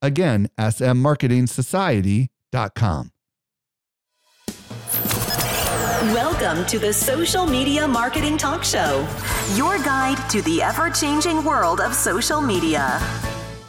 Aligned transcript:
Again, 0.00 0.48
smmarketingsociety.com. 0.58 3.10
Welcome 6.14 6.64
to 6.66 6.78
the 6.78 6.92
Social 6.92 7.44
Media 7.44 7.88
Marketing 7.88 8.38
Talk 8.38 8.62
Show, 8.62 9.04
your 9.56 9.78
guide 9.78 10.30
to 10.30 10.40
the 10.42 10.62
ever 10.62 10.90
changing 10.90 11.44
world 11.44 11.80
of 11.80 11.92
social 11.92 12.40
media. 12.40 13.00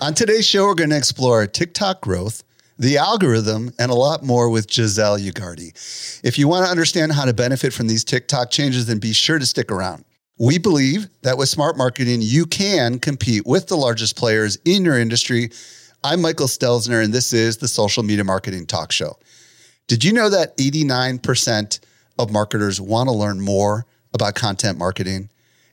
On 0.01 0.13
today's 0.13 0.45
show, 0.45 0.65
we're 0.65 0.75
going 0.75 0.91
to 0.91 0.97
explore 0.97 1.47
TikTok 1.47 2.01
growth, 2.01 2.43
the 2.77 2.97
algorithm, 2.97 3.71
and 3.79 3.89
a 3.89 3.95
lot 3.95 4.23
more 4.23 4.47
with 4.49 4.71
Giselle 4.71 5.17
Ugarte. 5.17 6.21
If 6.23 6.37
you 6.37 6.47
want 6.47 6.65
to 6.65 6.71
understand 6.71 7.13
how 7.13 7.25
to 7.25 7.33
benefit 7.33 7.73
from 7.73 7.87
these 7.87 8.03
TikTok 8.03 8.51
changes, 8.51 8.85
then 8.85 8.99
be 8.99 9.13
sure 9.13 9.39
to 9.39 9.45
stick 9.47 9.71
around. 9.71 10.05
We 10.37 10.59
believe 10.59 11.07
that 11.23 11.39
with 11.39 11.49
smart 11.49 11.77
marketing, 11.77 12.19
you 12.21 12.45
can 12.45 12.99
compete 12.99 13.47
with 13.47 13.65
the 13.67 13.75
largest 13.75 14.15
players 14.15 14.59
in 14.63 14.85
your 14.85 14.99
industry. 14.99 15.49
I'm 16.01 16.21
Michael 16.21 16.47
Stelzner, 16.47 17.03
and 17.03 17.13
this 17.13 17.33
is 17.33 17.57
the 17.57 17.67
Social 17.67 18.03
Media 18.03 18.23
Marketing 18.23 18.65
Talk 18.65 18.93
Show. 18.93 19.17
Did 19.87 20.05
you 20.05 20.13
know 20.13 20.29
that 20.29 20.55
89% 20.55 21.79
of 22.17 22.31
marketers 22.31 22.79
want 22.79 23.09
to 23.09 23.13
learn 23.13 23.41
more 23.41 23.85
about 24.13 24.35
content 24.35 24.77
marketing? 24.77 25.29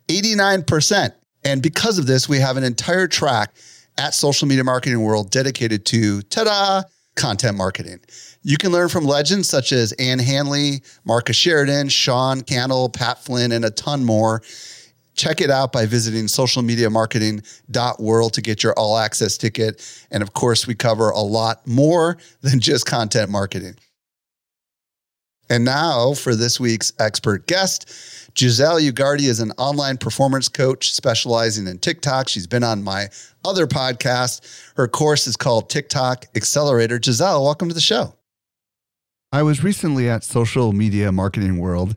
89%. 0.09 1.13
And 1.45 1.63
because 1.63 1.99
of 1.99 2.09
this, 2.09 2.29
we 2.29 2.39
have 2.39 2.57
an 2.57 2.65
entire 2.65 3.07
track 3.07 3.55
at 3.99 4.15
Social 4.15 4.49
Media 4.49 4.65
Marketing 4.65 5.01
World 5.01 5.31
dedicated 5.31 5.87
to 5.87 6.23
ta 6.23 6.43
da, 6.43 6.83
content 7.15 7.57
marketing. 7.57 8.01
You 8.43 8.57
can 8.57 8.73
learn 8.73 8.89
from 8.89 9.05
legends 9.05 9.49
such 9.49 9.71
as 9.71 9.93
Ann 9.93 10.19
Handley, 10.19 10.83
Marcus 11.05 11.37
Sheridan, 11.37 11.89
Sean 11.89 12.41
Cannell, 12.41 12.89
Pat 12.89 13.23
Flynn, 13.23 13.53
and 13.53 13.65
a 13.65 13.71
ton 13.71 14.05
more. 14.05 14.43
Check 15.17 15.41
it 15.41 15.51
out 15.51 15.73
by 15.73 15.87
visiting 15.87 16.27
socialmediamarketing.world 16.27 18.35
to 18.35 18.43
get 18.43 18.63
your 18.63 18.75
all 18.75 18.99
access 18.99 19.39
ticket. 19.39 20.07
And 20.11 20.23
of 20.23 20.35
course, 20.35 20.67
we 20.67 20.75
cover 20.75 21.09
a 21.11 21.21
lot 21.21 21.67
more 21.67 22.19
than 22.43 22.61
just 22.61 22.85
content 22.87 23.31
marketing. 23.31 23.77
And 25.49 25.65
now 25.65 26.15
for 26.15 26.35
this 26.35 26.59
week's 26.59 26.93
expert 26.99 27.47
guest. 27.47 27.89
Giselle 28.37 28.81
Ugarte 28.81 29.21
is 29.21 29.41
an 29.41 29.53
online 29.53 29.97
performance 29.97 30.49
coach 30.49 30.93
specializing 30.93 31.67
in 31.67 31.79
TikTok. 31.79 32.29
She's 32.29 32.47
been 32.47 32.65
on 32.65 32.83
my 32.83 33.09
other 33.45 33.67
podcast. 33.67 34.73
Her 34.77 34.89
course 34.89 35.27
is 35.27 35.37
called 35.37 35.71
TikTok 35.71 36.27
Accelerator. 36.35 37.01
Giselle, 37.03 37.45
welcome 37.45 37.69
to 37.69 37.75
the 37.75 37.81
show. 37.81 38.15
I 39.33 39.43
was 39.43 39.65
recently 39.65 40.11
at 40.11 40.25
Social 40.25 40.73
Media 40.73 41.13
Marketing 41.13 41.59
World 41.59 41.97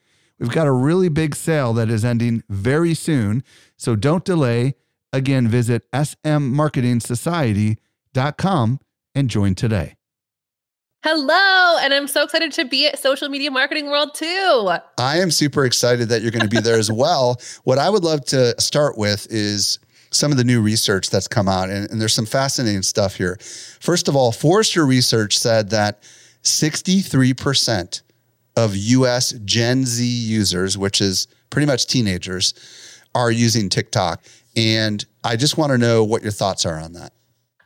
We've 0.41 0.49
got 0.49 0.65
a 0.65 0.71
really 0.71 1.07
big 1.07 1.35
sale 1.35 1.71
that 1.73 1.91
is 1.91 2.03
ending 2.03 2.41
very 2.49 2.95
soon, 2.95 3.43
so 3.77 3.95
don't 3.95 4.25
delay. 4.25 4.73
Again, 5.13 5.47
visit 5.47 5.83
smmarketingsociety.com 5.91 8.79
and 9.13 9.29
join 9.29 9.53
today. 9.53 9.97
Hello, 11.03 11.77
and 11.79 11.93
I'm 11.93 12.07
so 12.07 12.23
excited 12.23 12.53
to 12.53 12.65
be 12.65 12.87
at 12.87 12.97
Social 12.97 13.29
Media 13.29 13.51
Marketing 13.51 13.91
World 13.91 14.15
too. 14.15 14.71
I 14.97 15.19
am 15.19 15.29
super 15.29 15.63
excited 15.63 16.09
that 16.09 16.23
you're 16.23 16.31
going 16.31 16.41
to 16.41 16.49
be 16.49 16.59
there 16.59 16.79
as 16.79 16.91
well. 16.91 17.39
What 17.63 17.77
I 17.77 17.91
would 17.91 18.03
love 18.03 18.25
to 18.25 18.59
start 18.59 18.97
with 18.97 19.27
is 19.29 19.77
some 20.09 20.31
of 20.31 20.39
the 20.39 20.43
new 20.43 20.59
research 20.59 21.11
that's 21.11 21.27
come 21.27 21.47
out, 21.47 21.69
and, 21.69 21.87
and 21.91 22.01
there's 22.01 22.15
some 22.15 22.25
fascinating 22.25 22.81
stuff 22.81 23.15
here. 23.15 23.37
First 23.79 24.07
of 24.07 24.15
all, 24.15 24.31
Forrester 24.31 24.87
Research 24.87 25.37
said 25.37 25.69
that 25.69 26.01
63% 26.41 28.01
of 28.55 28.75
US 28.75 29.31
Gen 29.45 29.85
Z 29.85 30.05
users, 30.05 30.77
which 30.77 31.01
is 31.01 31.27
pretty 31.49 31.65
much 31.65 31.87
teenagers, 31.87 32.53
are 33.15 33.31
using 33.31 33.69
TikTok. 33.69 34.23
And 34.55 35.05
I 35.23 35.35
just 35.35 35.57
want 35.57 35.71
to 35.71 35.77
know 35.77 36.03
what 36.03 36.23
your 36.23 36.31
thoughts 36.31 36.65
are 36.65 36.79
on 36.79 36.93
that. 36.93 37.13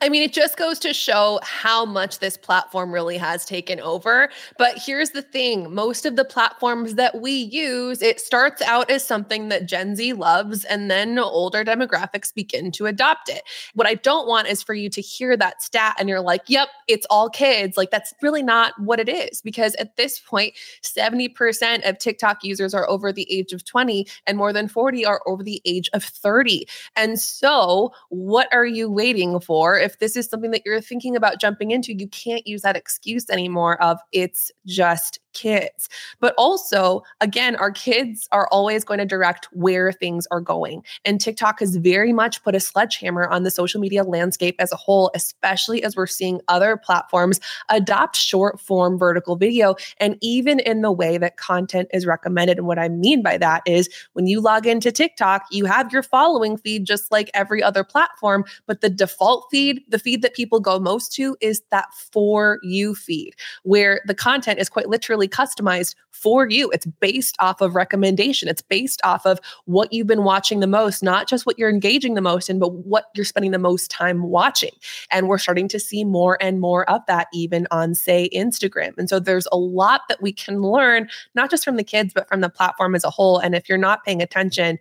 I 0.06 0.10
mean, 0.10 0.22
it 0.22 0.34
just 0.34 0.56
goes 0.56 0.78
to 0.80 0.94
show 0.94 1.40
how 1.42 1.84
much 1.84 2.20
this 2.20 2.38
platform 2.38 2.92
really 2.92 3.18
has 3.18 3.44
taken 3.44 3.80
over. 3.80 4.30
But 4.56 4.78
here's 4.78 5.10
the 5.10 5.24
thing 5.24 5.74
most 5.74 6.06
of 6.06 6.16
the 6.16 6.24
platforms 6.24 6.94
that 6.94 7.22
we 7.22 7.32
use, 7.32 8.04
it 8.04 8.22
starts 8.22 8.62
out 8.62 8.92
as 8.92 9.04
something 9.04 9.50
that 9.50 9.66
Gen 9.66 9.96
Z 9.96 10.14
loves, 10.14 10.64
and 10.64 10.92
then 10.92 11.18
older 11.18 11.66
demographics 11.66 12.32
begin 12.32 12.72
to 12.74 12.86
adopt 12.86 13.30
it. 13.30 13.42
What 13.74 13.88
I 13.88 13.96
don't 13.96 14.28
want 14.28 14.48
is 14.48 14.62
for 14.62 14.76
you 14.76 14.92
to 14.92 15.02
hear 15.02 15.36
that 15.38 15.64
stat 15.64 15.96
and 15.98 16.08
you're 16.08 16.22
like, 16.22 16.44
yep, 16.48 16.68
it's 16.88 17.08
all 17.10 17.28
kids. 17.28 17.76
Like, 17.76 17.90
that's 17.90 18.14
really 18.22 18.44
not 18.44 18.80
what 18.80 19.00
it 19.00 19.10
is. 19.10 19.42
Because 19.42 19.74
at 19.76 19.96
this 19.98 20.20
point, 20.20 20.54
70% 20.84 21.90
of 21.90 21.98
TikTok 21.98 22.44
users 22.44 22.76
are 22.76 22.88
over 22.88 23.12
the 23.12 23.26
age 23.36 23.54
of 23.54 23.66
20, 23.66 24.06
and 24.28 24.38
more 24.38 24.54
than 24.54 24.68
40 24.68 25.04
are 25.04 25.22
over 25.26 25.42
the 25.42 25.64
age 25.66 25.90
of 25.94 26.04
30. 26.04 26.68
And 26.96 27.20
so, 27.20 27.92
what 28.10 28.54
are 28.54 28.68
you 28.68 28.88
waiting 28.88 29.40
for? 29.40 29.80
if 29.86 29.95
this 30.00 30.16
is 30.16 30.28
something 30.28 30.52
that 30.52 30.64
you're 30.66 30.82
thinking 30.82 31.16
about 31.16 31.40
jumping 31.40 31.72
into, 31.72 31.94
you 31.94 32.08
can't 32.08 32.46
use 32.48 32.62
that 32.62 32.76
excuse 32.76 33.30
anymore 33.30 33.82
of 33.82 34.00
it's 34.12 34.52
just 34.66 35.20
kids. 35.36 35.88
But 36.20 36.34
also, 36.38 37.04
again, 37.22 37.56
our 37.58 37.72
kids 37.72 38.28
are 38.32 38.48
always 38.52 38.84
going 38.84 38.98
to 38.98 39.06
direct 39.06 39.48
where 39.52 39.92
things 39.92 40.26
are 40.32 40.42
going. 40.42 40.84
And 41.04 41.22
TikTok 41.22 41.60
has 41.60 41.76
very 41.76 42.14
much 42.14 42.44
put 42.44 42.56
a 42.56 42.60
sledgehammer 42.60 43.28
on 43.28 43.44
the 43.44 43.52
social 43.52 43.80
media 43.80 44.04
landscape 44.04 44.56
as 44.58 44.72
a 44.72 44.76
whole, 44.76 45.12
especially 45.14 45.84
as 45.84 45.96
we're 45.96 46.08
seeing 46.08 46.42
other 46.48 46.78
platforms 46.78 47.40
adopt 47.70 48.16
short 48.16 48.60
form 48.60 48.98
vertical 48.98 49.36
video 49.36 49.76
and 50.00 50.18
even 50.22 50.60
in 50.60 50.82
the 50.82 50.92
way 50.92 51.18
that 51.18 51.38
content 51.38 51.90
is 51.94 52.06
recommended. 52.06 52.58
And 52.58 52.68
what 52.68 52.80
I 52.80 52.90
mean 52.90 53.22
by 53.22 53.38
that 53.38 53.62
is 53.66 53.90
when 54.14 54.28
you 54.28 54.42
log 54.42 54.66
into 54.66 54.92
TikTok, 54.92 55.46
you 55.52 55.66
have 55.66 55.92
your 55.92 56.04
following 56.04 56.58
feed 56.58 56.86
just 56.86 57.12
like 57.12 57.30
every 57.34 57.62
other 57.62 57.84
platform, 57.84 58.46
but 58.66 58.82
the 58.82 58.90
default 58.90 59.48
feed, 59.52 59.82
the 59.90 60.00
feed 60.00 60.22
that 60.22 60.34
people 60.34 60.60
go 60.60 60.80
most 60.80 61.14
to 61.14 61.36
is 61.42 61.62
that 61.72 61.94
for 61.94 62.60
you 62.64 62.96
feed, 62.96 63.36
where 63.64 64.02
the 64.06 64.16
content 64.16 64.60
is 64.60 64.70
quite 64.70 64.90
literally 64.90 65.25
customized 65.28 65.96
for 66.12 66.48
you. 66.50 66.72
It's 66.72 66.86
based 66.86 67.36
off 67.40 67.62
of 67.62 67.76
recommendation. 67.76 68.48
It's 68.48 68.62
based 68.62 69.02
off 69.04 69.26
of 69.26 69.40
what 69.66 69.92
you've 69.92 70.08
been 70.08 70.24
watching 70.24 70.60
the 70.60 70.68
most, 70.68 71.04
not 71.04 71.28
just 71.28 71.46
what 71.46 71.60
you're 71.60 71.70
engaging 71.70 72.14
the 72.14 72.22
most 72.22 72.50
in, 72.50 72.60
but 72.60 72.74
what 72.74 73.06
you're 73.16 73.26
spending 73.26 73.52
the 73.52 73.60
most 73.60 73.92
time 73.92 74.24
watching. 74.24 74.72
And 75.12 75.28
we're 75.28 75.38
starting 75.38 75.68
to 75.70 75.80
see 75.80 76.04
more 76.04 76.38
and 76.42 76.60
more 76.60 76.90
of 76.90 77.02
that 77.08 77.28
even 77.34 77.68
on, 77.72 77.94
say, 77.96 78.30
Instagram. 78.34 78.98
And 78.98 79.10
so 79.10 79.20
there's 79.20 79.48
a 79.52 79.58
lot 79.58 80.02
that 80.10 80.22
we 80.22 80.32
can 80.32 80.62
learn, 80.62 81.10
not 81.36 81.52
just 81.52 81.66
from 81.66 81.76
the 81.76 81.84
kids, 81.84 82.14
but 82.14 82.28
from 82.28 82.42
the 82.42 82.50
platform 82.50 82.96
as 82.96 83.04
a 83.04 83.10
whole. 83.10 83.40
And 83.40 83.54
if 83.54 83.68
you're 83.68 83.78
not 83.78 84.04
paying 84.04 84.22
attention, 84.22 84.80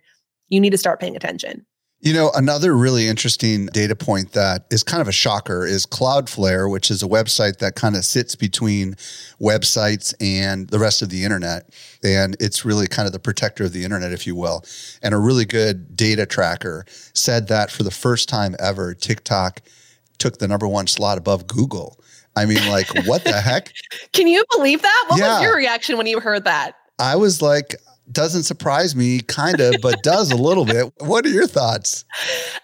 you 0.49 0.59
need 0.59 0.71
to 0.71 0.77
start 0.77 0.99
paying 0.99 1.15
attention. 1.15 1.65
You 2.01 2.13
know, 2.13 2.29
another 2.35 2.75
really 2.75 3.07
interesting 3.07 3.65
data 3.67 3.95
point 3.95 4.33
that 4.33 4.65
is 4.69 4.83
kind 4.83 5.01
of 5.01 5.07
a 5.07 5.11
shocker 5.13 5.65
is 5.65 5.87
Cloudflare, 5.87 6.69
which 6.69 6.91
is 6.91 7.01
a 7.01 7.07
website 7.07 7.57
that 7.59 7.75
kind 7.75 7.95
of 7.95 8.05
sits 8.05 8.35
between 8.35 8.93
websites 9.41 10.13
and 10.19 10.67
the 10.69 10.77
rest 10.77 11.01
of 11.01 11.09
the 11.09 11.23
internet. 11.23 11.69
And 12.03 12.35
it's 12.39 12.63
really 12.63 12.85
kind 12.87 13.07
of 13.07 13.13
the 13.13 13.19
protector 13.19 13.63
of 13.63 13.73
the 13.73 13.83
internet, 13.83 14.11
if 14.11 14.27
you 14.27 14.35
will. 14.35 14.63
And 15.01 15.15
a 15.15 15.17
really 15.17 15.45
good 15.45 15.95
data 15.95 16.25
tracker 16.27 16.85
said 17.13 17.47
that 17.47 17.71
for 17.71 17.81
the 17.83 17.91
first 17.91 18.29
time 18.29 18.55
ever, 18.59 18.93
TikTok 18.93 19.61
took 20.19 20.37
the 20.37 20.47
number 20.47 20.67
one 20.67 20.85
slot 20.87 21.17
above 21.17 21.47
Google. 21.47 21.99
I 22.35 22.45
mean, 22.45 22.67
like, 22.67 22.87
what 23.07 23.23
the 23.23 23.41
heck? 23.41 23.71
Can 24.11 24.27
you 24.27 24.43
believe 24.55 24.81
that? 24.81 25.05
What 25.07 25.17
Yeah. 25.19 25.35
was 25.35 25.41
your 25.43 25.55
reaction 25.55 25.97
when 25.97 26.05
you 26.05 26.19
heard 26.19 26.43
that? 26.43 26.73
I 26.99 27.15
was 27.15 27.41
like, 27.41 27.75
doesn't 28.11 28.43
surprise 28.43 28.95
me, 28.95 29.21
kind 29.21 29.59
of, 29.59 29.75
but 29.81 30.03
does 30.03 30.31
a 30.31 30.35
little 30.35 30.65
bit. 30.65 30.93
What 30.99 31.25
are 31.25 31.29
your 31.29 31.47
thoughts? 31.47 32.05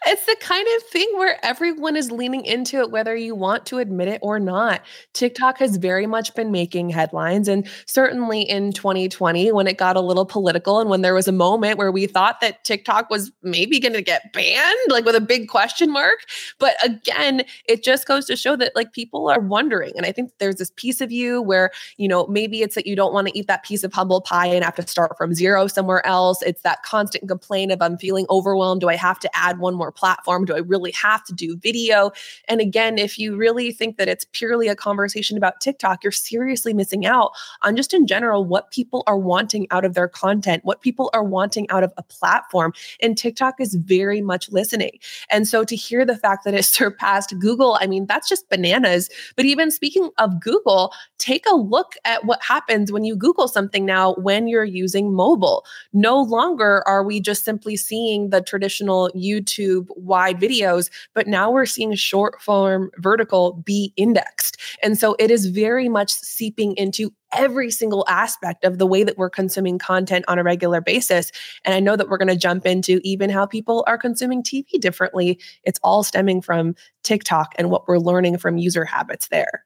It's 0.05 0.25
the 0.25 0.35
kind 0.39 0.67
of 0.77 0.83
thing 0.89 1.09
where 1.15 1.43
everyone 1.43 1.95
is 1.95 2.11
leaning 2.11 2.45
into 2.45 2.79
it, 2.79 2.91
whether 2.91 3.15
you 3.15 3.33
want 3.33 3.65
to 3.67 3.79
admit 3.79 4.07
it 4.07 4.19
or 4.21 4.39
not. 4.39 4.81
TikTok 5.13 5.57
has 5.57 5.77
very 5.77 6.05
much 6.05 6.35
been 6.35 6.51
making 6.51 6.89
headlines. 6.89 7.47
And 7.47 7.67
certainly 7.85 8.41
in 8.41 8.71
2020, 8.71 9.51
when 9.51 9.67
it 9.67 9.77
got 9.77 9.95
a 9.95 10.01
little 10.01 10.25
political 10.25 10.79
and 10.79 10.89
when 10.89 11.01
there 11.01 11.15
was 11.15 11.27
a 11.27 11.31
moment 11.31 11.77
where 11.77 11.91
we 11.91 12.05
thought 12.05 12.39
that 12.41 12.63
TikTok 12.63 13.09
was 13.09 13.31
maybe 13.41 13.79
going 13.79 13.93
to 13.93 14.01
get 14.01 14.31
banned, 14.33 14.77
like 14.89 15.05
with 15.05 15.15
a 15.15 15.21
big 15.21 15.47
question 15.47 15.91
mark. 15.91 16.19
But 16.59 16.75
again, 16.83 17.43
it 17.65 17.83
just 17.83 18.07
goes 18.07 18.25
to 18.25 18.35
show 18.35 18.55
that 18.57 18.75
like 18.75 18.93
people 18.93 19.27
are 19.29 19.39
wondering. 19.39 19.93
And 19.97 20.05
I 20.05 20.11
think 20.11 20.31
there's 20.39 20.57
this 20.57 20.71
piece 20.75 21.01
of 21.01 21.11
you 21.11 21.41
where, 21.41 21.71
you 21.97 22.07
know, 22.07 22.27
maybe 22.27 22.61
it's 22.61 22.75
that 22.75 22.85
you 22.85 22.95
don't 22.95 23.13
want 23.13 23.27
to 23.27 23.38
eat 23.38 23.47
that 23.47 23.63
piece 23.63 23.83
of 23.83 23.91
humble 23.91 24.21
pie 24.21 24.47
and 24.47 24.63
have 24.63 24.75
to 24.75 24.88
start 24.88 25.17
from 25.17 25.31
zero 25.36 25.68
somewhere 25.68 26.06
else. 26.06 26.42
It's 26.42 26.62
that 26.62 26.83
constant 26.83 27.28
complaint 27.28 27.72
of 27.72 27.81
I'm 27.81 27.98
feeling 27.98 28.25
overwhelmed. 28.30 28.81
Do 28.81 28.89
I 28.89 28.95
have 28.95 29.19
to 29.19 29.30
add 29.36 29.60
one 29.60 29.75
more 29.75 29.92
platform? 29.92 30.45
Do 30.45 30.56
I 30.56 30.60
really 30.60 30.92
have 30.92 31.24
to 31.25 31.33
do 31.33 31.57
video? 31.57 32.12
And 32.48 32.62
again, 32.62 32.98
if 32.98 33.18
you 33.18 33.36
really 33.36 33.72
think 33.72 33.98
that 33.98 34.07
it's 34.07 34.25
purely 34.31 34.68
a 34.68 34.75
conversation 34.75 35.38
about 35.38 35.62
TikTok, 35.62 36.04
you're 36.04 36.12
seriously 36.12 36.74
missing 36.74 37.06
out 37.06 37.31
on 37.62 37.75
just 37.75 37.94
in 37.94 38.07
general 38.07 38.45
what 38.45 38.72
people 38.72 39.04
are 39.07 39.18
wanting 39.18 39.68
out 39.72 39.86
of 39.86 39.94
their 39.94 40.07
content, 40.07 40.63
what 40.66 40.81
people 40.81 41.10
are 41.13 41.24
wanting 41.24 41.69
out 41.69 41.84
of 41.84 41.94
a 41.98 42.04
platform. 42.04 42.74
And 43.01 43.18
TikTok 43.18 43.56
is 43.60 43.75
very 43.75 44.22
much 44.22 44.51
listening. 44.51 45.00
And 45.30 45.48
so 45.48 45.63
to 45.63 45.75
hear 45.75 46.06
the 46.06 46.18
fact 46.18 46.45
that 46.45 46.54
it 46.54 46.66
surpassed 46.72 47.38
Google, 47.39 47.77
I 47.80 47.88
mean, 47.88 48.06
that's 48.06 48.30
just 48.30 48.50
bananas. 48.50 49.10
But 49.36 49.45
even 49.45 49.72
speaking 49.72 50.10
of 50.18 50.39
Google, 50.39 50.94
take 51.18 51.45
a 51.51 51.56
look 51.56 51.95
at 52.06 52.25
what 52.25 52.42
happens 52.44 52.92
when 52.92 53.04
you 53.04 53.16
Google 53.16 53.48
something 53.48 53.86
now 53.86 54.13
when 54.16 54.48
you're 54.48 54.63
using 54.63 55.13
mobile. 55.21 55.63
No 55.94 56.19
longer 56.19 56.83
are 56.88 57.03
we 57.03 57.19
just 57.19 57.45
simply 57.45 57.77
seeing 57.77 58.31
the 58.31 58.41
traditional 58.41 59.12
YouTube 59.15 59.85
wide 59.95 60.39
videos, 60.39 60.89
but 61.13 61.27
now 61.27 61.51
we're 61.51 61.68
seeing 61.68 61.94
short 61.94 62.41
form 62.41 62.89
vertical 62.97 63.53
be 63.63 63.94
indexed. 63.97 64.57
And 64.81 64.97
so 64.97 65.15
it 65.19 65.29
is 65.29 65.45
very 65.45 65.89
much 65.89 66.12
seeping 66.12 66.75
into 66.75 67.13
every 67.33 67.71
single 67.71 68.03
aspect 68.07 68.65
of 68.65 68.77
the 68.77 68.88
way 68.88 69.03
that 69.03 69.18
we're 69.18 69.29
consuming 69.29 69.77
content 69.77 70.25
on 70.27 70.39
a 70.39 70.44
regular 70.44 70.81
basis. 70.81 71.31
And 71.63 71.74
I 71.74 71.79
know 71.79 71.95
that 71.95 72.09
we're 72.09 72.17
going 72.17 72.27
to 72.27 72.35
jump 72.35 72.65
into 72.65 73.00
even 73.03 73.29
how 73.29 73.45
people 73.45 73.83
are 73.88 73.97
consuming 73.97 74.44
TV 74.44 74.65
differently. 74.79 75.39
It's 75.63 75.79
all 75.83 76.03
stemming 76.03 76.41
from 76.41 76.75
TikTok 77.03 77.53
and 77.57 77.69
what 77.69 77.88
we're 77.88 78.00
learning 78.00 78.38
from 78.38 78.57
user 78.57 78.85
habits 78.85 79.27
there. 79.27 79.63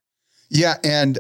Yeah. 0.50 0.76
And 0.84 1.18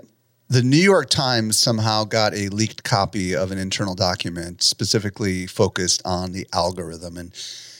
the 0.47 0.61
New 0.61 0.77
York 0.77 1.09
Times 1.09 1.57
somehow 1.57 2.03
got 2.03 2.33
a 2.35 2.49
leaked 2.49 2.83
copy 2.83 3.35
of 3.35 3.51
an 3.51 3.57
internal 3.57 3.95
document 3.95 4.61
specifically 4.61 5.47
focused 5.47 6.03
on 6.05 6.33
the 6.33 6.45
algorithm. 6.53 7.17
And 7.17 7.33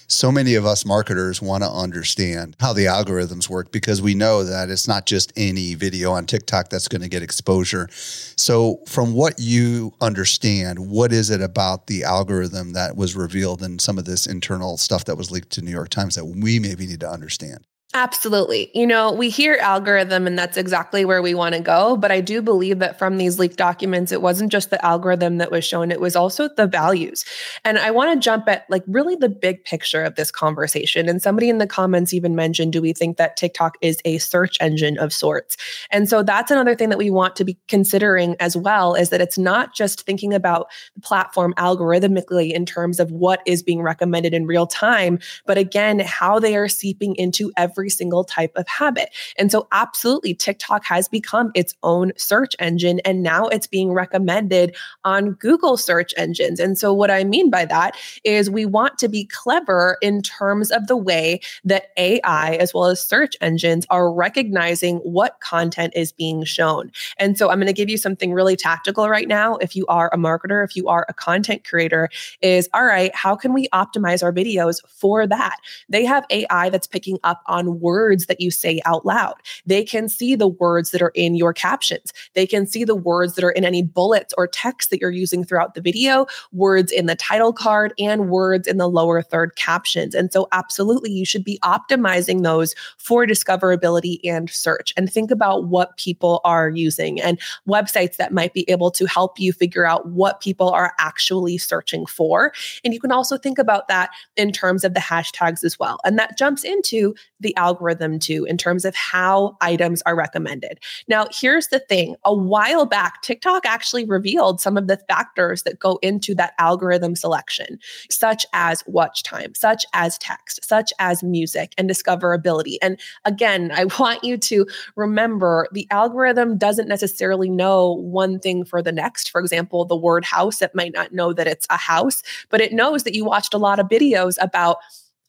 so 0.08 0.32
many 0.32 0.56
of 0.56 0.66
us 0.66 0.84
marketers 0.84 1.42
want 1.44 1.64
to 1.64 1.70
understand 1.70 2.56
how 2.60 2.74
the 2.74 2.86
algorithms 2.86 3.50
work 3.50 3.72
because 3.72 4.02
we 4.02 4.16
know 4.16 4.44
that 4.44 4.72
it's 4.72 4.88
not 4.88 5.06
just 5.06 5.32
any 5.36 5.76
video 5.76 6.12
on 6.12 6.26
TikTok 6.26 6.70
that's 6.70 6.88
going 6.88 7.02
to 7.04 7.08
get 7.08 7.22
exposure. 7.22 7.88
So, 7.92 8.80
from 8.88 9.14
what 9.14 9.36
you 9.38 9.94
understand, 10.02 10.80
what 10.80 11.14
is 11.14 11.30
it 11.30 11.42
about 11.42 11.86
the 11.86 12.04
algorithm 12.04 12.74
that 12.74 12.96
was 12.96 13.16
revealed 13.16 13.62
in 13.62 13.78
some 13.78 14.00
of 14.00 14.06
this 14.06 14.26
internal 14.26 14.78
stuff 14.78 15.06
that 15.06 15.18
was 15.18 15.30
leaked 15.32 15.52
to 15.52 15.62
New 15.62 15.72
York 15.72 15.90
Times 15.90 16.16
that 16.16 16.26
we 16.26 16.60
maybe 16.60 16.88
need 16.88 17.00
to 17.02 17.10
understand? 17.10 17.66
Absolutely. 17.96 18.70
You 18.74 18.86
know, 18.86 19.14
we 19.14 19.30
hear 19.30 19.58
algorithm 19.62 20.28
and 20.28 20.38
that's 20.38 20.58
exactly 20.58 21.06
where 21.06 21.22
we 21.22 21.34
want 21.34 21.56
to 21.56 21.62
go. 21.62 21.96
But 21.96 22.12
I 22.12 22.20
do 22.20 22.42
believe 22.42 22.80
that 22.80 23.00
from 23.00 23.16
these 23.16 23.40
leaked 23.40 23.56
documents, 23.56 24.12
it 24.12 24.22
wasn't 24.22 24.52
just 24.52 24.70
the 24.70 24.86
algorithm 24.86 25.38
that 25.38 25.50
was 25.50 25.64
shown, 25.64 25.92
it 25.94 26.02
was 26.02 26.14
also 26.14 26.50
the 26.58 26.68
values. 26.68 27.24
And 27.64 27.80
I 27.80 27.92
want 27.92 28.14
to 28.14 28.22
jump 28.22 28.50
at 28.50 28.66
like 28.70 28.84
really 28.86 29.16
the 29.16 29.30
big 29.30 29.64
picture 29.64 30.04
of 30.04 30.16
this 30.16 30.30
conversation. 30.30 31.08
And 31.08 31.22
somebody 31.22 31.48
in 31.48 31.58
the 31.58 31.66
comments 31.66 32.14
even 32.14 32.36
mentioned, 32.36 32.74
do 32.74 32.82
we 32.82 32.92
think 32.92 33.16
that 33.16 33.38
TikTok 33.38 33.78
is 33.80 33.98
a 34.04 34.18
search 34.18 34.58
engine 34.60 34.98
of 34.98 35.14
sorts? 35.14 35.56
And 35.90 36.10
so 36.10 36.22
that's 36.22 36.52
another 36.52 36.76
thing 36.76 36.90
that 36.90 36.98
we 36.98 37.10
want 37.10 37.38
to 37.38 37.46
be 37.46 37.58
considering 37.70 38.36
as 38.42 38.58
well 38.58 38.94
is 38.94 39.10
that 39.12 39.22
it's 39.22 39.38
not 39.38 39.74
just 39.74 40.06
thinking 40.06 40.34
about 40.34 40.68
the 40.96 41.02
platform 41.02 41.54
algorithmically 41.58 42.52
in 42.52 42.66
terms 42.66 43.00
of 43.00 43.10
what 43.14 43.42
is 43.46 43.64
being 43.64 43.82
recommended 43.82 44.34
in 44.34 44.46
real 44.46 44.68
time, 44.68 45.18
but 45.46 45.58
again, 45.58 46.00
how 46.00 46.40
they 46.42 46.58
are 46.58 46.68
seeping 46.68 47.16
into 47.16 47.54
every 47.56 47.85
single 47.90 48.24
type 48.24 48.52
of 48.56 48.68
habit. 48.68 49.10
And 49.38 49.52
so, 49.52 49.68
absolutely, 49.72 50.34
TikTok 50.34 50.84
has 50.86 51.08
become 51.08 51.52
its 51.56 51.74
own 51.84 52.12
search 52.18 52.56
engine, 52.60 53.00
and 53.06 53.24
now 53.24 53.48
it's 53.48 53.68
being 53.68 53.92
recommended 53.94 54.76
on 55.04 55.32
Google 55.34 55.78
search 55.78 56.14
engines. 56.18 56.60
And 56.60 56.78
so, 56.78 56.94
what 56.94 57.12
I 57.12 57.24
mean 57.24 57.50
by 57.50 57.66
that 57.66 57.98
is 58.24 58.50
we 58.50 58.66
want 58.66 58.98
to 59.00 59.08
be 59.08 59.26
clever 59.26 59.98
in 60.02 60.22
terms 60.22 60.72
of 60.72 60.88
the 60.88 60.98
way 60.98 61.40
that 61.64 61.88
AI 61.98 62.56
as 62.56 62.74
well 62.74 62.86
as 62.86 63.00
search 63.00 63.36
engines 63.42 63.86
are 63.90 64.12
recognizing 64.12 64.98
what 64.98 65.40
content 65.40 65.94
is 65.96 66.12
being 66.12 66.44
shown. 66.44 66.92
And 67.18 67.38
so, 67.38 67.50
I'm 67.50 67.58
going 67.58 67.68
to 67.68 67.74
give 67.74 67.90
you 67.90 67.98
something 67.98 68.34
really 68.34 68.56
tactical 68.56 69.10
right 69.10 69.28
now. 69.28 69.56
If 69.58 69.76
you 69.76 69.86
are 69.88 70.10
a 70.14 70.18
marketer, 70.18 70.64
if 70.64 70.76
you 70.76 70.88
are 70.88 71.06
a 71.10 71.14
content 71.14 71.64
creator, 71.64 72.10
is 72.42 72.70
all 72.74 72.86
right, 72.86 73.14
how 73.16 73.36
can 73.36 73.54
we 73.54 73.68
optimize 73.70 74.24
our 74.24 74.32
videos 74.32 74.86
for 74.88 75.28
that? 75.28 75.58
They 75.90 76.06
have 76.06 76.26
AI 76.30 76.70
that's 76.70 76.88
picking 76.88 77.20
up 77.24 77.42
on 77.48 77.65
words 77.74 78.26
that 78.28 78.42
you 78.42 78.52
say 78.52 78.82
out 78.86 79.06
loud. 79.06 79.36
They 79.66 79.84
can 79.84 80.10
see 80.10 80.36
the 80.36 80.48
words 80.48 80.92
that 80.92 81.02
are 81.02 81.12
in 81.16 81.36
your 81.36 81.54
captions. 81.54 82.14
They 82.34 82.48
can 82.48 82.66
see 82.66 82.84
the 82.84 82.96
words 82.96 83.36
that 83.36 83.44
are 83.44 83.52
in 83.52 83.66
any 83.66 83.84
bullets 83.84 84.34
or 84.38 84.48
text 84.48 84.90
that 84.90 85.00
you're 85.00 85.12
using 85.12 85.44
throughout 85.44 85.74
the 85.74 85.82
video, 85.82 86.26
words 86.52 86.92
in 86.92 87.06
the 87.06 87.16
title 87.16 87.54
card, 87.54 87.94
and 88.00 88.30
words 88.30 88.68
in 88.68 88.78
the 88.78 88.90
lower 88.90 89.22
third 89.22 89.56
captions. 89.56 90.16
And 90.16 90.32
so, 90.32 90.48
absolutely, 90.52 91.12
you 91.12 91.26
should 91.26 91.44
be 91.44 91.60
optimizing 91.64 92.44
those 92.44 92.76
for 92.98 93.26
discoverability 93.26 94.20
and 94.24 94.50
search. 94.50 94.94
And 94.98 95.12
think 95.12 95.32
about 95.32 95.66
what 95.66 95.98
people 95.98 96.42
are 96.44 96.70
using 96.70 97.22
and 97.22 97.40
websites 97.68 98.18
that 98.18 98.34
might 98.34 98.54
be 98.54 98.70
able 98.70 98.92
to 98.92 99.06
help 99.06 99.40
you 99.40 99.54
figure 99.54 99.86
out 99.86 100.08
what 100.10 100.42
people 100.42 100.70
are 100.70 100.94
actually 101.00 101.58
searching 101.58 102.06
for. 102.06 102.54
And 102.84 102.94
you 102.94 103.00
can 103.00 103.12
also 103.12 103.38
think 103.38 103.58
about 103.58 103.88
that 103.88 104.12
in 104.36 104.52
terms 104.52 104.84
of 104.84 104.94
the 104.94 105.00
hashtags 105.00 105.64
as 105.64 105.80
well. 105.80 106.00
And 106.04 106.18
that 106.20 106.38
jumps 106.38 106.64
into 106.64 107.16
the 107.40 107.55
algorithm 107.56 108.20
too, 108.20 108.46
in 108.46 108.58
terms 108.58 108.86
of 108.86 108.96
how 108.96 109.58
items 109.62 110.02
are 110.06 110.16
recommended. 110.16 110.80
Now, 111.08 111.28
here's 111.32 111.68
the 111.68 111.80
thing 111.80 112.16
a 112.24 112.34
while 112.34 112.86
back, 112.86 113.22
TikTok 113.22 113.66
actually 113.66 114.06
revealed 114.06 114.62
some 114.62 114.78
of 114.78 114.88
the 114.88 114.98
factors 115.10 115.64
that 115.64 115.80
go 115.80 116.00
into 116.02 116.36
that 116.36 116.54
algorithm 116.60 117.16
selection, 117.16 117.80
such 118.10 118.46
as 118.54 118.84
watch 118.88 119.24
time, 119.24 119.54
such 119.56 119.86
as 119.94 120.18
text, 120.18 120.64
such 120.64 120.92
as 121.00 121.24
music 121.24 121.74
and 121.78 121.90
discoverability. 121.90 122.78
And 122.82 123.00
again, 123.26 123.72
I 123.74 123.86
want 124.00 124.24
you 124.24 124.38
to 124.38 124.66
remember 124.96 125.68
the 125.72 125.88
algorithm 125.92 126.58
doesn't 126.58 126.88
necessarily 126.88 127.50
know 127.50 127.94
one 127.94 128.40
thing 128.40 128.66
for 128.66 128.82
the 128.82 128.92
next. 128.92 129.32
For 129.32 129.42
example, 129.42 129.86
the 129.86 129.96
word 129.96 130.26
house, 130.26 130.62
it 130.62 130.76
might 130.76 130.94
not 130.94 131.14
know 131.14 131.34
that 131.34 131.48
it's 131.48 131.68
a 131.70 131.78
house, 131.78 132.24
but 132.50 132.62
it 132.62 132.74
knows 132.74 133.04
that 133.04 133.16
you 133.16 133.26
watched 133.26 133.54
a 133.54 133.58
lot 133.58 133.80
of 133.80 133.88
videos 133.88 134.38
about 134.42 134.78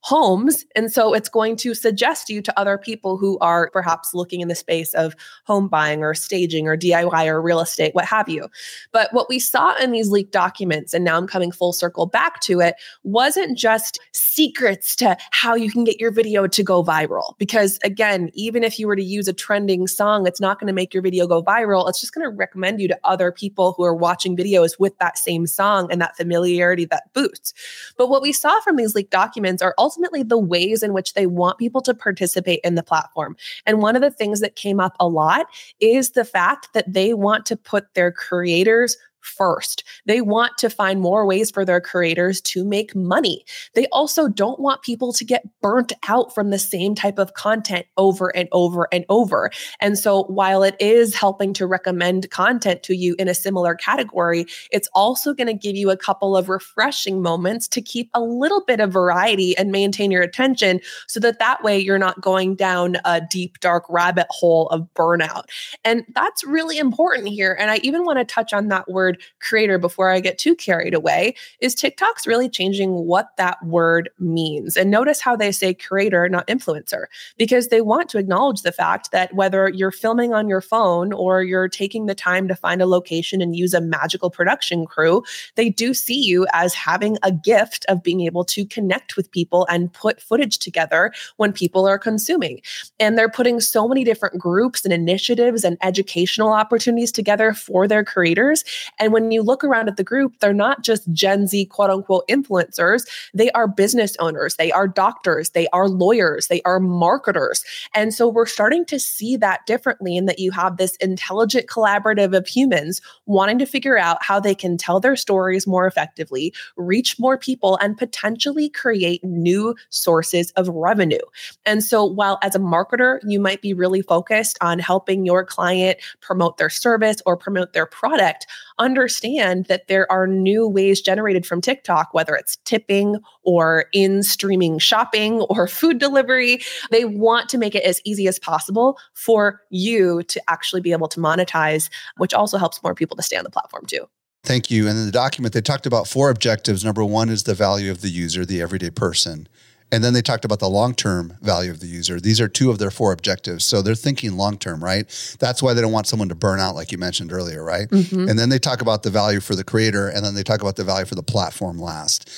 homes. 0.06 0.64
And 0.76 0.92
so 0.92 1.12
it's 1.12 1.28
going 1.28 1.56
to 1.56 1.74
suggest 1.74 2.30
you 2.30 2.40
to 2.40 2.56
other 2.56 2.78
people 2.78 3.16
who 3.16 3.36
are 3.40 3.70
perhaps 3.72 4.14
looking 4.14 4.40
in 4.40 4.46
the 4.46 4.54
space 4.54 4.94
of 4.94 5.16
home 5.46 5.66
buying 5.66 6.04
or 6.04 6.14
staging 6.14 6.68
or 6.68 6.76
DIY 6.76 7.26
or 7.26 7.42
real 7.42 7.58
estate, 7.58 7.92
what 7.92 8.04
have 8.04 8.28
you. 8.28 8.46
But 8.92 9.12
what 9.12 9.28
we 9.28 9.40
saw 9.40 9.74
in 9.78 9.90
these 9.90 10.08
leaked 10.08 10.30
documents, 10.30 10.94
and 10.94 11.04
now 11.04 11.16
I'm 11.16 11.26
coming 11.26 11.50
full 11.50 11.72
circle 11.72 12.06
back 12.06 12.38
to 12.42 12.60
it, 12.60 12.76
wasn't 13.02 13.58
just 13.58 13.98
secrets 14.12 14.94
to 14.96 15.16
how 15.32 15.56
you 15.56 15.72
can 15.72 15.82
get 15.82 15.98
your 15.98 16.12
video 16.12 16.46
to 16.46 16.62
go 16.62 16.84
viral. 16.84 17.36
Because 17.38 17.80
again, 17.82 18.30
even 18.34 18.62
if 18.62 18.78
you 18.78 18.86
were 18.86 18.94
to 18.94 19.02
use 19.02 19.26
a 19.26 19.32
trending 19.32 19.88
song, 19.88 20.24
it's 20.24 20.40
not 20.40 20.60
going 20.60 20.68
to 20.68 20.72
make 20.72 20.94
your 20.94 21.02
video 21.02 21.26
go 21.26 21.42
viral. 21.42 21.88
It's 21.88 22.00
just 22.00 22.14
going 22.14 22.24
to 22.24 22.30
recommend 22.30 22.80
you 22.80 22.86
to 22.86 22.98
other 23.02 23.32
people 23.32 23.74
who 23.76 23.82
are 23.82 23.96
watching 23.96 24.36
videos 24.36 24.78
with 24.78 24.96
that 24.98 25.18
same 25.18 25.48
song 25.48 25.88
and 25.90 26.00
that 26.00 26.16
familiarity 26.16 26.84
that 26.84 27.12
boosts. 27.12 27.52
But 27.98 28.08
what 28.08 28.22
we 28.22 28.30
saw 28.30 28.60
from 28.60 28.76
these 28.76 28.94
leaked 28.94 29.10
documents 29.10 29.62
are 29.62 29.74
ultimately 29.96 30.22
the 30.22 30.38
ways 30.38 30.82
in 30.82 30.92
which 30.92 31.14
they 31.14 31.26
want 31.26 31.58
people 31.58 31.80
to 31.82 31.94
participate 31.94 32.60
in 32.62 32.74
the 32.74 32.82
platform. 32.82 33.36
And 33.64 33.80
one 33.80 33.96
of 33.96 34.02
the 34.02 34.10
things 34.10 34.40
that 34.40 34.56
came 34.56 34.78
up 34.78 34.94
a 35.00 35.08
lot 35.08 35.46
is 35.80 36.10
the 36.10 36.24
fact 36.24 36.68
that 36.74 36.92
they 36.92 37.14
want 37.14 37.46
to 37.46 37.56
put 37.56 37.94
their 37.94 38.12
creators 38.12 38.96
first. 39.26 39.84
They 40.06 40.20
want 40.20 40.56
to 40.58 40.70
find 40.70 41.00
more 41.00 41.26
ways 41.26 41.50
for 41.50 41.64
their 41.64 41.80
creators 41.80 42.40
to 42.42 42.64
make 42.64 42.94
money. 42.94 43.44
They 43.74 43.86
also 43.88 44.28
don't 44.28 44.60
want 44.60 44.82
people 44.82 45.12
to 45.12 45.24
get 45.24 45.44
burnt 45.60 45.92
out 46.08 46.34
from 46.34 46.50
the 46.50 46.58
same 46.58 46.94
type 46.94 47.18
of 47.18 47.34
content 47.34 47.86
over 47.96 48.34
and 48.34 48.48
over 48.52 48.88
and 48.92 49.04
over. 49.08 49.50
And 49.80 49.98
so 49.98 50.24
while 50.24 50.62
it 50.62 50.76
is 50.80 51.14
helping 51.14 51.52
to 51.54 51.66
recommend 51.66 52.30
content 52.30 52.82
to 52.84 52.94
you 52.94 53.14
in 53.18 53.28
a 53.28 53.34
similar 53.34 53.74
category, 53.74 54.46
it's 54.70 54.88
also 54.94 55.34
going 55.34 55.46
to 55.46 55.54
give 55.54 55.76
you 55.76 55.90
a 55.90 55.96
couple 55.96 56.36
of 56.36 56.48
refreshing 56.48 57.22
moments 57.22 57.68
to 57.68 57.82
keep 57.82 58.10
a 58.14 58.20
little 58.20 58.64
bit 58.64 58.80
of 58.80 58.92
variety 58.92 59.56
and 59.56 59.70
maintain 59.72 60.10
your 60.10 60.22
attention 60.22 60.80
so 61.06 61.20
that 61.20 61.38
that 61.38 61.62
way 61.62 61.78
you're 61.78 61.98
not 61.98 62.20
going 62.20 62.54
down 62.54 62.96
a 63.04 63.20
deep 63.20 63.58
dark 63.60 63.84
rabbit 63.88 64.26
hole 64.30 64.68
of 64.68 64.86
burnout. 64.94 65.44
And 65.84 66.04
that's 66.14 66.44
really 66.44 66.78
important 66.78 67.28
here. 67.28 67.56
And 67.58 67.70
I 67.70 67.78
even 67.78 68.04
want 68.04 68.18
to 68.18 68.24
touch 68.24 68.52
on 68.52 68.68
that 68.68 68.88
word 68.88 69.15
creator 69.40 69.78
before 69.78 70.10
I 70.10 70.20
get 70.20 70.38
too 70.38 70.54
carried 70.54 70.94
away 70.94 71.34
is 71.60 71.74
TikTok's 71.74 72.26
really 72.26 72.48
changing 72.48 72.90
what 72.92 73.36
that 73.36 73.64
word 73.64 74.10
means. 74.18 74.76
And 74.76 74.90
notice 74.90 75.20
how 75.20 75.36
they 75.36 75.52
say 75.52 75.74
creator, 75.74 76.28
not 76.28 76.46
influencer, 76.46 77.06
because 77.36 77.68
they 77.68 77.80
want 77.80 78.08
to 78.10 78.18
acknowledge 78.18 78.62
the 78.62 78.72
fact 78.72 79.10
that 79.12 79.34
whether 79.34 79.68
you're 79.68 79.90
filming 79.90 80.32
on 80.32 80.48
your 80.48 80.60
phone 80.60 81.12
or 81.12 81.42
you're 81.42 81.68
taking 81.68 82.06
the 82.06 82.14
time 82.14 82.48
to 82.48 82.54
find 82.54 82.80
a 82.80 82.86
location 82.86 83.40
and 83.40 83.56
use 83.56 83.74
a 83.74 83.80
magical 83.80 84.30
production 84.30 84.86
crew, 84.86 85.22
they 85.54 85.68
do 85.68 85.94
see 85.94 86.20
you 86.20 86.46
as 86.52 86.74
having 86.74 87.18
a 87.22 87.32
gift 87.32 87.84
of 87.88 88.02
being 88.02 88.20
able 88.22 88.44
to 88.44 88.64
connect 88.66 89.16
with 89.16 89.30
people 89.30 89.66
and 89.70 89.92
put 89.92 90.20
footage 90.20 90.58
together 90.58 91.12
when 91.36 91.52
people 91.52 91.86
are 91.86 91.98
consuming. 91.98 92.60
And 92.98 93.16
they're 93.16 93.28
putting 93.28 93.60
so 93.60 93.88
many 93.88 94.04
different 94.04 94.38
groups 94.38 94.84
and 94.84 94.92
initiatives 94.92 95.64
and 95.64 95.76
educational 95.82 96.52
opportunities 96.52 97.12
together 97.12 97.52
for 97.52 97.86
their 97.88 98.04
creators. 98.04 98.64
And 98.98 99.05
when 99.12 99.30
you 99.30 99.42
look 99.42 99.64
around 99.64 99.88
at 99.88 99.96
the 99.96 100.04
group, 100.04 100.38
they're 100.40 100.52
not 100.52 100.82
just 100.82 101.10
Gen 101.12 101.46
Z 101.46 101.66
quote 101.66 101.90
unquote 101.90 102.26
influencers, 102.28 103.06
they 103.34 103.50
are 103.52 103.68
business 103.68 104.16
owners, 104.18 104.56
they 104.56 104.72
are 104.72 104.88
doctors, 104.88 105.50
they 105.50 105.66
are 105.68 105.88
lawyers, 105.88 106.48
they 106.48 106.62
are 106.62 106.80
marketers. 106.80 107.64
And 107.94 108.12
so 108.14 108.28
we're 108.28 108.46
starting 108.46 108.84
to 108.86 108.98
see 108.98 109.36
that 109.36 109.66
differently 109.66 110.16
in 110.16 110.26
that 110.26 110.38
you 110.38 110.50
have 110.52 110.76
this 110.76 110.96
intelligent 110.96 111.66
collaborative 111.66 112.36
of 112.36 112.46
humans 112.46 113.00
wanting 113.26 113.58
to 113.58 113.66
figure 113.66 113.98
out 113.98 114.18
how 114.22 114.40
they 114.40 114.54
can 114.54 114.76
tell 114.76 115.00
their 115.00 115.16
stories 115.16 115.66
more 115.66 115.86
effectively, 115.86 116.54
reach 116.76 117.18
more 117.18 117.38
people, 117.38 117.78
and 117.80 117.96
potentially 117.96 118.68
create 118.68 119.22
new 119.24 119.74
sources 119.90 120.50
of 120.52 120.68
revenue. 120.68 121.18
And 121.64 121.82
so 121.82 122.04
while 122.04 122.38
as 122.42 122.54
a 122.54 122.60
marketer, 122.60 123.18
you 123.26 123.40
might 123.40 123.62
be 123.62 123.74
really 123.74 124.02
focused 124.02 124.58
on 124.60 124.78
helping 124.78 125.26
your 125.26 125.44
client 125.44 125.98
promote 126.20 126.58
their 126.58 126.70
service 126.70 127.22
or 127.26 127.36
promote 127.36 127.72
their 127.72 127.86
product, 127.86 128.46
understand 128.78 129.66
that 129.66 129.88
there 129.88 130.10
are 130.10 130.26
new 130.26 130.68
ways 130.68 131.00
generated 131.00 131.46
from 131.46 131.60
TikTok, 131.60 132.12
whether 132.12 132.34
it's 132.34 132.56
tipping 132.64 133.16
or 133.42 133.86
in 133.92 134.22
streaming 134.22 134.78
shopping 134.78 135.40
or 135.50 135.66
food 135.68 135.98
delivery. 135.98 136.60
They 136.90 137.04
want 137.04 137.48
to 137.50 137.58
make 137.58 137.74
it 137.74 137.84
as 137.84 138.00
easy 138.04 138.28
as 138.28 138.38
possible 138.38 138.98
for 139.14 139.60
you 139.70 140.22
to 140.24 140.42
actually 140.48 140.80
be 140.80 140.92
able 140.92 141.08
to 141.08 141.20
monetize, 141.20 141.88
which 142.16 142.34
also 142.34 142.58
helps 142.58 142.82
more 142.82 142.94
people 142.94 143.16
to 143.16 143.22
stay 143.22 143.36
on 143.36 143.44
the 143.44 143.50
platform 143.50 143.86
too. 143.86 144.08
Thank 144.42 144.70
you. 144.70 144.86
And 144.86 144.96
in 144.96 145.06
the 145.06 145.12
document, 145.12 145.54
they 145.54 145.60
talked 145.60 145.86
about 145.86 146.06
four 146.06 146.30
objectives. 146.30 146.84
Number 146.84 147.04
one 147.04 147.30
is 147.30 147.42
the 147.42 147.54
value 147.54 147.90
of 147.90 148.00
the 148.00 148.08
user, 148.08 148.46
the 148.46 148.62
everyday 148.62 148.90
person. 148.90 149.48
And 149.92 150.02
then 150.02 150.14
they 150.14 150.22
talked 150.22 150.44
about 150.44 150.58
the 150.58 150.68
long 150.68 150.94
term 150.94 151.38
value 151.40 151.70
of 151.70 151.80
the 151.80 151.86
user. 151.86 152.18
These 152.18 152.40
are 152.40 152.48
two 152.48 152.70
of 152.70 152.78
their 152.78 152.90
four 152.90 153.12
objectives. 153.12 153.64
So 153.64 153.82
they're 153.82 153.94
thinking 153.94 154.36
long 154.36 154.58
term, 154.58 154.82
right? 154.82 155.06
That's 155.38 155.62
why 155.62 155.74
they 155.74 155.80
don't 155.80 155.92
want 155.92 156.08
someone 156.08 156.28
to 156.28 156.34
burn 156.34 156.58
out, 156.58 156.74
like 156.74 156.90
you 156.90 156.98
mentioned 156.98 157.32
earlier, 157.32 157.62
right? 157.62 157.88
Mm-hmm. 157.88 158.28
And 158.28 158.38
then 158.38 158.48
they 158.48 158.58
talk 158.58 158.80
about 158.80 159.04
the 159.04 159.10
value 159.10 159.40
for 159.40 159.54
the 159.54 159.64
creator, 159.64 160.08
and 160.08 160.24
then 160.24 160.34
they 160.34 160.42
talk 160.42 160.60
about 160.60 160.76
the 160.76 160.84
value 160.84 161.06
for 161.06 161.14
the 161.14 161.22
platform 161.22 161.78
last. 161.78 162.28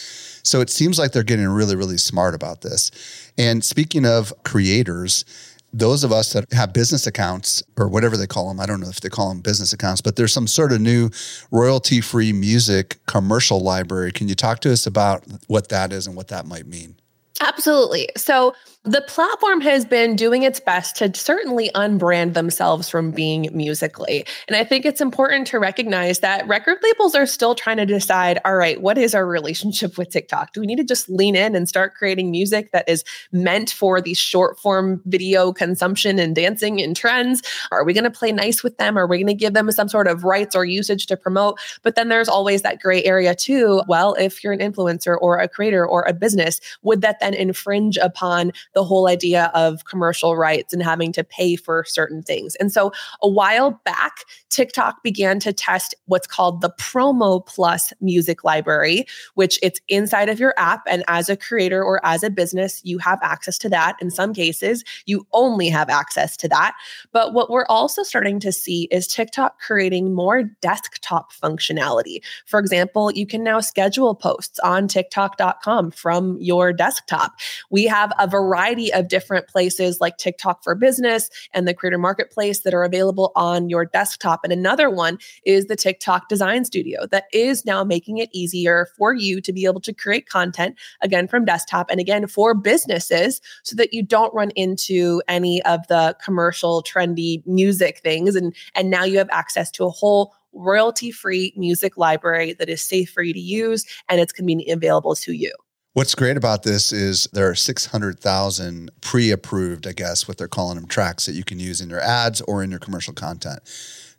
So 0.47 0.61
it 0.61 0.71
seems 0.71 0.99
like 0.99 1.13
they're 1.13 1.23
getting 1.23 1.49
really, 1.49 1.77
really 1.77 1.99
smart 1.99 2.35
about 2.35 2.61
this. 2.61 2.91
And 3.37 3.65
speaking 3.65 4.07
of 4.07 4.33
creators, 4.45 5.25
those 5.73 6.05
of 6.05 6.13
us 6.13 6.33
that 6.33 6.51
have 6.53 6.73
business 6.73 7.07
accounts 7.07 7.63
or 7.77 7.89
whatever 7.89 8.17
they 8.17 8.27
call 8.27 8.49
them, 8.49 8.61
I 8.61 8.67
don't 8.67 8.81
know 8.81 8.89
if 8.89 9.01
they 9.01 9.11
call 9.11 9.29
them 9.29 9.41
business 9.41 9.73
accounts, 9.73 10.01
but 10.01 10.17
there's 10.17 10.33
some 10.33 10.47
sort 10.47 10.73
of 10.73 10.81
new 10.81 11.11
royalty 11.51 12.01
free 12.01 12.33
music 12.33 12.97
commercial 13.07 13.61
library. 13.61 14.13
Can 14.13 14.29
you 14.29 14.35
talk 14.35 14.61
to 14.61 14.73
us 14.73 14.87
about 14.87 15.25
what 15.47 15.69
that 15.69 15.93
is 15.93 16.07
and 16.07 16.17
what 16.17 16.29
that 16.29 16.47
might 16.47 16.67
mean? 16.67 16.97
Absolutely. 17.41 18.09
So 18.17 18.55
the 18.85 19.03
platform 19.03 19.61
has 19.61 19.85
been 19.85 20.15
doing 20.15 20.45
its 20.45 20.61
best 20.61 20.97
to 20.97 21.13
certainly 21.13 21.69
unbrand 21.75 22.35
themselves 22.35 22.89
from 22.89 23.11
being 23.11 23.51
Musical.ly. 23.53 24.25
And 24.47 24.57
I 24.57 24.63
think 24.63 24.87
it's 24.87 25.01
important 25.01 25.49
to 25.49 25.59
recognize 25.59 26.21
that 26.21 26.47
record 26.47 26.79
labels 26.83 27.17
are 27.17 27.27
still 27.27 27.57
trying 27.57 27.79
to 27.79 27.87
decide 27.87 28.39
all 28.45 28.55
right, 28.55 28.81
what 28.81 28.97
is 28.97 29.17
our 29.17 29.27
relationship 29.27 29.99
with 29.99 30.11
TikTok? 30.11 30.53
Do 30.53 30.61
we 30.61 30.67
need 30.67 30.77
to 30.77 30.85
just 30.85 31.09
lean 31.11 31.35
in 31.35 31.57
and 31.57 31.69
start 31.69 31.97
creating 31.97 32.31
music 32.31 32.71
that 32.71 32.89
is 32.89 33.05
meant 33.33 33.71
for 33.71 34.01
the 34.01 34.15
short 34.15 34.61
form 34.61 35.03
video 35.07 35.53
consumption 35.53 36.19
and 36.21 36.35
dancing 36.35 36.81
and 36.81 36.97
trends? 36.97 37.43
Are 37.73 37.85
we 37.85 37.93
going 37.93 38.05
to 38.05 38.11
play 38.11 38.31
nice 38.31 38.63
with 38.63 38.79
them? 38.79 38.97
Are 38.97 39.09
we 39.09 39.19
going 39.19 39.27
to 39.27 39.35
give 39.35 39.55
them 39.55 39.71
some 39.73 39.89
sort 39.89 40.07
of 40.07 40.23
rights 40.23 40.55
or 40.55 40.65
usage 40.65 41.07
to 41.07 41.17
promote? 41.17 41.59
But 41.83 41.97
then 41.97 42.09
there's 42.09 42.29
always 42.29 42.63
that 42.63 42.81
gray 42.81 43.03
area 43.03 43.35
too. 43.35 43.83
Well, 43.89 44.15
if 44.15 44.45
you're 44.45 44.53
an 44.53 44.61
influencer 44.61 45.19
or 45.21 45.39
a 45.39 45.49
creator 45.49 45.85
or 45.85 46.03
a 46.03 46.15
business, 46.15 46.61
would 46.83 47.01
that 47.01 47.19
then 47.19 47.35
infringe 47.35 47.97
upon 47.97 48.53
the 48.79 48.85
whole 48.85 49.09
idea 49.09 49.51
of 49.55 49.85
commercial 49.87 50.37
rights 50.37 50.73
and 50.73 50.85
having 50.85 51.11
to 51.11 51.25
pay 51.25 51.57
for 51.57 51.85
certain 51.89 52.23
things. 52.23 52.55
And 52.61 52.71
so 52.71 52.93
a 53.23 53.29
while 53.29 53.73
back, 53.85 54.19
TikTok 54.51 55.03
began 55.03 55.41
to 55.41 55.53
test 55.53 55.97
what's 56.05 56.29
called 56.29 56.61
the 56.61 56.71
Promo 56.79 57.45
Plus 57.45 57.93
music 58.01 58.45
library, 58.45 59.05
which 59.35 59.59
it's 59.65 59.81
inside 59.89 60.29
of 60.29 60.39
your 60.39 60.55
app. 60.59 60.83
And 60.87 61.03
as 61.09 61.29
a 61.29 61.37
creator 61.37 61.83
or 61.83 62.01
as 62.07 62.23
a 62.23 62.31
business, 62.31 62.81
you 62.85 62.99
have 62.99 63.19
access 63.21 63.59
to 63.59 63.69
that. 63.71 63.97
In 64.01 64.13
some 64.13 64.33
cases, 64.33 64.85
you 65.07 65.27
only 65.33 65.69
have 65.71 65.89
access 65.89 66.37
to 66.37 66.49
that. 66.51 66.77
But 67.11 67.33
what 67.33 67.51
we're 67.51 67.67
also 67.69 68.05
starting 68.05 68.39
to 68.39 68.53
see 68.53 68.85
is 68.93 69.09
TikTok 69.09 69.59
creating 69.59 70.15
more 70.15 70.45
desktop 70.61 71.33
functionality. 71.33 72.21
For 72.47 72.61
example, 72.61 73.11
you 73.11 73.27
can 73.27 73.43
now 73.43 73.59
schedule 73.59 74.15
posts 74.15 74.61
on 74.61 74.87
TikTok.com 74.87 75.91
from 75.91 76.39
your 76.41 76.73
desktop. 76.73 77.33
We 77.71 77.85
have 77.87 78.13
a 78.21 78.29
variety 78.59 78.93
of 78.93 79.09
different 79.09 79.47
places 79.47 80.01
like 80.01 80.17
TikTok 80.17 80.65
for 80.65 80.75
Business 80.75 81.31
and 81.53 81.69
the 81.69 81.75
Creator 81.75 81.99
Marketplace 81.99 82.61
that 82.61 82.75
are 82.75 82.83
available 82.83 83.31
on 83.37 83.69
your 83.69 83.85
desktop. 83.85 84.41
And 84.43 84.53
another 84.53 84.91
one 84.91 85.19
is 85.45 85.67
the 85.67 85.77
TikTok 85.77 86.29
Design 86.29 86.65
Studio 86.65 87.07
that 87.13 87.25
is 87.33 87.65
now 87.65 87.85
making 87.85 88.19
it 88.19 88.29
easier 88.33 88.89
for 88.97 89.15
you 89.15 89.41
to 89.43 89.53
be 89.53 89.65
able 89.65 89.81
to 89.83 89.93
create 89.93 90.29
content 90.29 90.77
again 91.03 91.29
from 91.29 91.45
desktop 91.45 91.89
and 91.89 92.01
again 92.01 92.27
for 92.27 92.53
businesses 92.53 93.41
so 93.63 93.77
that 93.77 93.93
you 93.93 94.03
don't 94.03 94.35
run 94.35 94.51
into 94.51 95.23
any 95.29 95.63
of 95.63 95.87
the 95.87 96.17
commercial 96.25 96.83
trendy 96.83 97.47
music 97.47 98.01
things 98.03 98.35
and 98.35 98.55
and 98.75 98.91
now 98.91 99.05
you 99.05 99.19
have 99.19 99.31
access 99.31 99.71
to 99.71 99.85
a 99.85 99.91
whole 99.91 100.35
royalty 100.53 101.13
free 101.13 101.53
music 101.57 101.97
library 101.97 102.55
that 102.55 102.69
is 102.69 102.83
safe 102.83 103.11
for 103.11 103.23
you 103.23 103.33
to 103.33 103.41
use 103.41 103.85
and 104.09 104.21
it's 104.21 104.33
conveniently 104.33 104.73
available 104.73 105.15
to 105.15 105.33
you. 105.33 105.53
What's 105.99 106.15
great 106.15 106.37
about 106.37 106.63
this 106.63 106.93
is 106.93 107.25
there 107.33 107.51
are 107.51 107.57
600,000 107.57 108.91
pre 109.01 109.33
approved, 109.33 109.85
I 109.85 109.91
guess, 109.91 110.29
what 110.29 110.39
they're 110.39 110.47
calling 110.47 110.77
them 110.77 110.87
tracks 110.87 111.27
that 111.27 111.33
you 111.33 111.43
can 111.43 111.59
use 111.59 111.81
in 111.81 111.91
your 111.91 111.99
ads 111.99 112.41
or 112.43 112.63
in 112.63 112.71
your 112.71 112.79
commercial 112.79 113.13
content. 113.13 113.59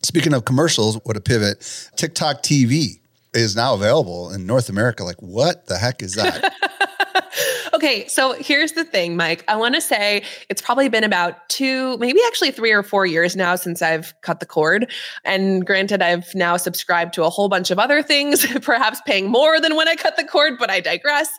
Speaking 0.04 0.34
of 0.34 0.44
commercials, 0.44 1.00
what 1.06 1.16
a 1.16 1.22
pivot, 1.22 1.62
TikTok 1.96 2.44
TV 2.44 3.00
is 3.34 3.56
now 3.56 3.76
available 3.76 4.30
in 4.30 4.46
North 4.46 4.68
America. 4.68 5.06
Like, 5.06 5.22
what 5.22 5.68
the 5.68 5.78
heck 5.78 6.04
is 6.04 6.16
that? 6.16 6.54
Okay, 7.80 8.06
so 8.10 8.34
here's 8.34 8.74
the 8.74 8.84
thing, 8.84 9.16
Mike. 9.16 9.46
I 9.48 9.56
want 9.56 9.74
to 9.74 9.80
say 9.80 10.22
it's 10.50 10.62
probably 10.62 10.90
been 10.90 11.06
about 11.06 11.48
two, 11.48 11.96
maybe 12.00 12.20
actually 12.28 12.52
three 12.52 12.74
or 12.74 12.84
four 12.84 13.06
years 13.06 13.38
now 13.38 13.56
since 13.56 13.82
I've 13.82 14.14
cut 14.20 14.42
the 14.42 14.46
cord. 14.46 14.92
And 15.24 15.66
granted, 15.66 16.02
I've 16.02 16.36
now 16.36 16.58
subscribed 16.58 17.14
to 17.14 17.24
a 17.24 17.30
whole 17.30 17.48
bunch 17.48 17.72
of 17.72 17.80
other 17.80 18.04
things, 18.04 18.46
perhaps 18.64 19.00
paying 19.08 19.32
more 19.32 19.62
than 19.62 19.78
when 19.78 19.88
I 19.88 19.96
cut 19.96 20.18
the 20.18 20.26
cord, 20.26 20.56
but 20.60 20.70
I 20.70 20.82
digress. 20.82 21.30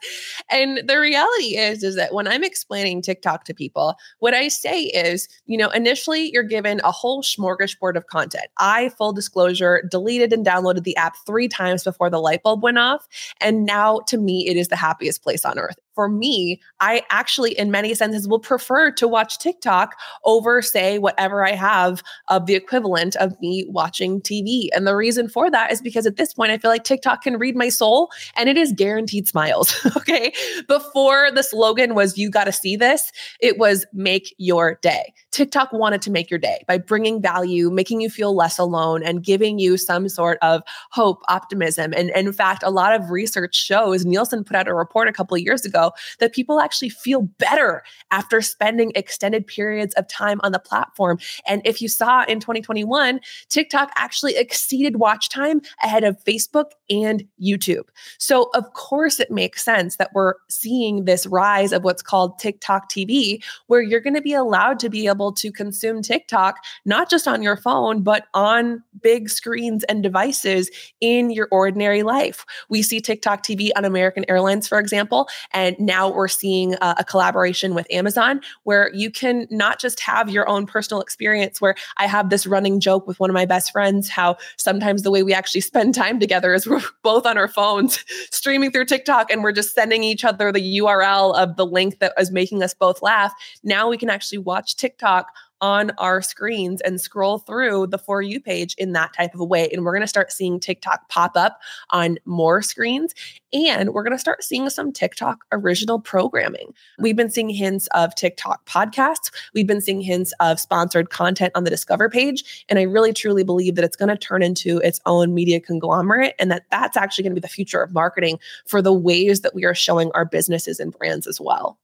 And 0.50 0.80
the 0.88 0.98
reality 0.98 1.58
is, 1.58 1.84
is 1.84 1.94
that 1.96 2.14
when 2.14 2.26
I'm 2.26 2.42
explaining 2.42 3.02
TikTok 3.02 3.44
to 3.44 3.52
people, 3.52 3.96
what 4.20 4.32
I 4.32 4.48
say 4.48 4.84
is, 4.84 5.28
you 5.44 5.58
know, 5.58 5.68
initially 5.68 6.32
you're 6.32 6.42
given 6.42 6.80
a 6.84 6.90
whole 6.90 7.22
smorgasbord 7.22 7.96
of 7.96 8.06
content. 8.06 8.46
I, 8.56 8.88
full 8.96 9.12
disclosure, 9.12 9.86
deleted 9.90 10.32
and 10.32 10.46
downloaded 10.46 10.84
the 10.84 10.96
app 10.96 11.16
three 11.26 11.48
times 11.48 11.84
before 11.84 12.08
the 12.08 12.18
light 12.18 12.42
bulb 12.42 12.62
went 12.62 12.78
off. 12.78 13.06
And 13.42 13.66
now 13.66 14.00
to 14.06 14.16
me, 14.16 14.48
it 14.48 14.56
is 14.56 14.68
the 14.68 14.76
happiest 14.76 15.22
place 15.22 15.44
on 15.44 15.58
earth 15.58 15.76
for 16.00 16.08
me, 16.08 16.62
I 16.80 17.02
actually, 17.10 17.52
in 17.58 17.70
many 17.70 17.92
senses, 17.92 18.26
will 18.26 18.38
prefer 18.38 18.90
to 18.92 19.06
watch 19.06 19.38
TikTok 19.38 19.96
over, 20.24 20.62
say, 20.62 20.98
whatever 20.98 21.46
I 21.46 21.52
have 21.52 22.02
of 22.28 22.46
the 22.46 22.54
equivalent 22.54 23.16
of 23.16 23.38
me 23.42 23.66
watching 23.68 24.22
TV. 24.22 24.68
And 24.72 24.86
the 24.86 24.96
reason 24.96 25.28
for 25.28 25.50
that 25.50 25.70
is 25.70 25.82
because 25.82 26.06
at 26.06 26.16
this 26.16 26.32
point, 26.32 26.52
I 26.52 26.56
feel 26.56 26.70
like 26.70 26.84
TikTok 26.84 27.20
can 27.20 27.36
read 27.36 27.54
my 27.54 27.68
soul 27.68 28.08
and 28.34 28.48
it 28.48 28.56
is 28.56 28.72
guaranteed 28.72 29.28
smiles. 29.28 29.74
okay. 29.98 30.32
Before 30.68 31.30
the 31.30 31.42
slogan 31.42 31.94
was, 31.94 32.16
you 32.16 32.30
got 32.30 32.44
to 32.44 32.52
see 32.52 32.76
this, 32.76 33.12
it 33.38 33.58
was 33.58 33.84
make 33.92 34.34
your 34.38 34.78
day. 34.80 35.12
TikTok 35.32 35.70
wanted 35.70 36.00
to 36.00 36.10
make 36.10 36.30
your 36.30 36.38
day 36.38 36.64
by 36.66 36.78
bringing 36.78 37.20
value, 37.20 37.70
making 37.70 38.00
you 38.00 38.08
feel 38.08 38.34
less 38.34 38.58
alone, 38.58 39.02
and 39.02 39.22
giving 39.22 39.58
you 39.58 39.76
some 39.76 40.08
sort 40.08 40.38
of 40.40 40.62
hope, 40.92 41.20
optimism. 41.28 41.92
And, 41.94 42.10
and 42.12 42.26
in 42.28 42.32
fact, 42.32 42.62
a 42.62 42.70
lot 42.70 42.98
of 42.98 43.10
research 43.10 43.54
shows, 43.54 44.06
Nielsen 44.06 44.44
put 44.44 44.56
out 44.56 44.66
a 44.66 44.74
report 44.74 45.06
a 45.06 45.12
couple 45.12 45.34
of 45.34 45.42
years 45.42 45.66
ago, 45.66 45.89
that 46.18 46.32
people 46.32 46.60
actually 46.60 46.88
feel 46.88 47.22
better 47.22 47.82
after 48.10 48.40
spending 48.40 48.92
extended 48.94 49.46
periods 49.46 49.94
of 49.94 50.06
time 50.08 50.40
on 50.42 50.52
the 50.52 50.58
platform. 50.58 51.18
And 51.46 51.62
if 51.64 51.80
you 51.80 51.88
saw 51.88 52.24
in 52.24 52.40
2021, 52.40 53.20
TikTok 53.48 53.90
actually 53.96 54.36
exceeded 54.36 54.96
watch 54.96 55.28
time 55.28 55.60
ahead 55.82 56.04
of 56.04 56.22
Facebook 56.24 56.72
and 56.88 57.24
YouTube. 57.40 57.88
So, 58.18 58.50
of 58.54 58.72
course, 58.74 59.20
it 59.20 59.30
makes 59.30 59.64
sense 59.64 59.96
that 59.96 60.10
we're 60.14 60.34
seeing 60.48 61.04
this 61.04 61.26
rise 61.26 61.72
of 61.72 61.84
what's 61.84 62.02
called 62.02 62.38
TikTok 62.38 62.90
TV, 62.90 63.42
where 63.66 63.82
you're 63.82 64.00
going 64.00 64.14
to 64.14 64.20
be 64.20 64.34
allowed 64.34 64.78
to 64.80 64.88
be 64.88 65.06
able 65.06 65.32
to 65.32 65.52
consume 65.52 66.02
TikTok, 66.02 66.56
not 66.84 67.10
just 67.10 67.28
on 67.28 67.42
your 67.42 67.56
phone, 67.56 68.02
but 68.02 68.26
on 68.34 68.82
big 69.02 69.28
screens 69.28 69.84
and 69.84 70.02
devices 70.02 70.70
in 71.00 71.30
your 71.30 71.48
ordinary 71.50 72.02
life. 72.02 72.44
We 72.68 72.82
see 72.82 73.00
TikTok 73.00 73.42
TV 73.42 73.70
on 73.76 73.84
American 73.84 74.24
Airlines, 74.28 74.68
for 74.68 74.78
example, 74.78 75.28
and 75.52 75.69
now 75.78 76.08
we're 76.08 76.28
seeing 76.28 76.74
a 76.80 77.04
collaboration 77.04 77.74
with 77.74 77.86
Amazon 77.90 78.40
where 78.64 78.90
you 78.94 79.10
can 79.10 79.46
not 79.50 79.78
just 79.78 80.00
have 80.00 80.30
your 80.30 80.48
own 80.48 80.66
personal 80.66 81.00
experience. 81.00 81.60
Where 81.60 81.74
I 81.96 82.06
have 82.06 82.30
this 82.30 82.46
running 82.46 82.80
joke 82.80 83.06
with 83.06 83.20
one 83.20 83.30
of 83.30 83.34
my 83.34 83.46
best 83.46 83.72
friends 83.72 84.08
how 84.08 84.36
sometimes 84.56 85.02
the 85.02 85.10
way 85.10 85.22
we 85.22 85.34
actually 85.34 85.60
spend 85.60 85.94
time 85.94 86.20
together 86.20 86.54
is 86.54 86.66
we're 86.66 86.82
both 87.02 87.26
on 87.26 87.38
our 87.38 87.48
phones 87.48 88.04
streaming 88.30 88.70
through 88.70 88.86
TikTok 88.86 89.30
and 89.30 89.42
we're 89.42 89.52
just 89.52 89.74
sending 89.74 90.02
each 90.04 90.24
other 90.24 90.52
the 90.52 90.78
URL 90.78 91.34
of 91.36 91.56
the 91.56 91.66
link 91.66 91.98
that 91.98 92.12
is 92.18 92.30
making 92.30 92.62
us 92.62 92.74
both 92.74 93.02
laugh. 93.02 93.32
Now 93.62 93.88
we 93.88 93.98
can 93.98 94.10
actually 94.10 94.38
watch 94.38 94.76
TikTok 94.76 95.26
on 95.60 95.92
our 95.98 96.22
screens 96.22 96.80
and 96.80 97.00
scroll 97.00 97.38
through 97.38 97.86
the 97.88 97.98
For 97.98 98.22
You 98.22 98.40
page 98.40 98.74
in 98.78 98.92
that 98.92 99.12
type 99.12 99.34
of 99.34 99.40
a 99.40 99.44
way. 99.44 99.68
And 99.70 99.84
we're 99.84 99.92
going 99.92 100.02
to 100.02 100.06
start 100.06 100.32
seeing 100.32 100.58
TikTok 100.58 101.08
pop 101.08 101.36
up 101.36 101.60
on 101.90 102.18
more 102.24 102.62
screens. 102.62 103.14
And 103.52 103.90
we're 103.90 104.02
going 104.02 104.12
to 104.14 104.18
start 104.18 104.44
seeing 104.44 104.70
some 104.70 104.92
TikTok 104.92 105.44
original 105.52 105.98
programming. 105.98 106.72
We've 106.98 107.16
been 107.16 107.30
seeing 107.30 107.50
hints 107.50 107.88
of 107.88 108.14
TikTok 108.14 108.64
podcasts. 108.66 109.30
We've 109.54 109.66
been 109.66 109.80
seeing 109.80 110.00
hints 110.00 110.32
of 110.40 110.60
sponsored 110.60 111.10
content 111.10 111.52
on 111.54 111.64
the 111.64 111.70
Discover 111.70 112.10
page. 112.10 112.64
And 112.68 112.78
I 112.78 112.82
really 112.82 113.12
truly 113.12 113.42
believe 113.42 113.74
that 113.74 113.84
it's 113.84 113.96
going 113.96 114.08
to 114.08 114.16
turn 114.16 114.42
into 114.42 114.78
its 114.78 115.00
own 115.06 115.34
media 115.34 115.60
conglomerate 115.60 116.34
and 116.38 116.50
that 116.50 116.64
that's 116.70 116.96
actually 116.96 117.24
going 117.24 117.34
to 117.34 117.40
be 117.40 117.46
the 117.46 117.48
future 117.48 117.82
of 117.82 117.92
marketing 117.92 118.38
for 118.66 118.80
the 118.80 118.92
ways 118.92 119.40
that 119.40 119.54
we 119.54 119.64
are 119.64 119.74
showing 119.74 120.10
our 120.12 120.24
businesses 120.24 120.80
and 120.80 120.92
brands 120.92 121.26
as 121.26 121.40
well. 121.40 121.78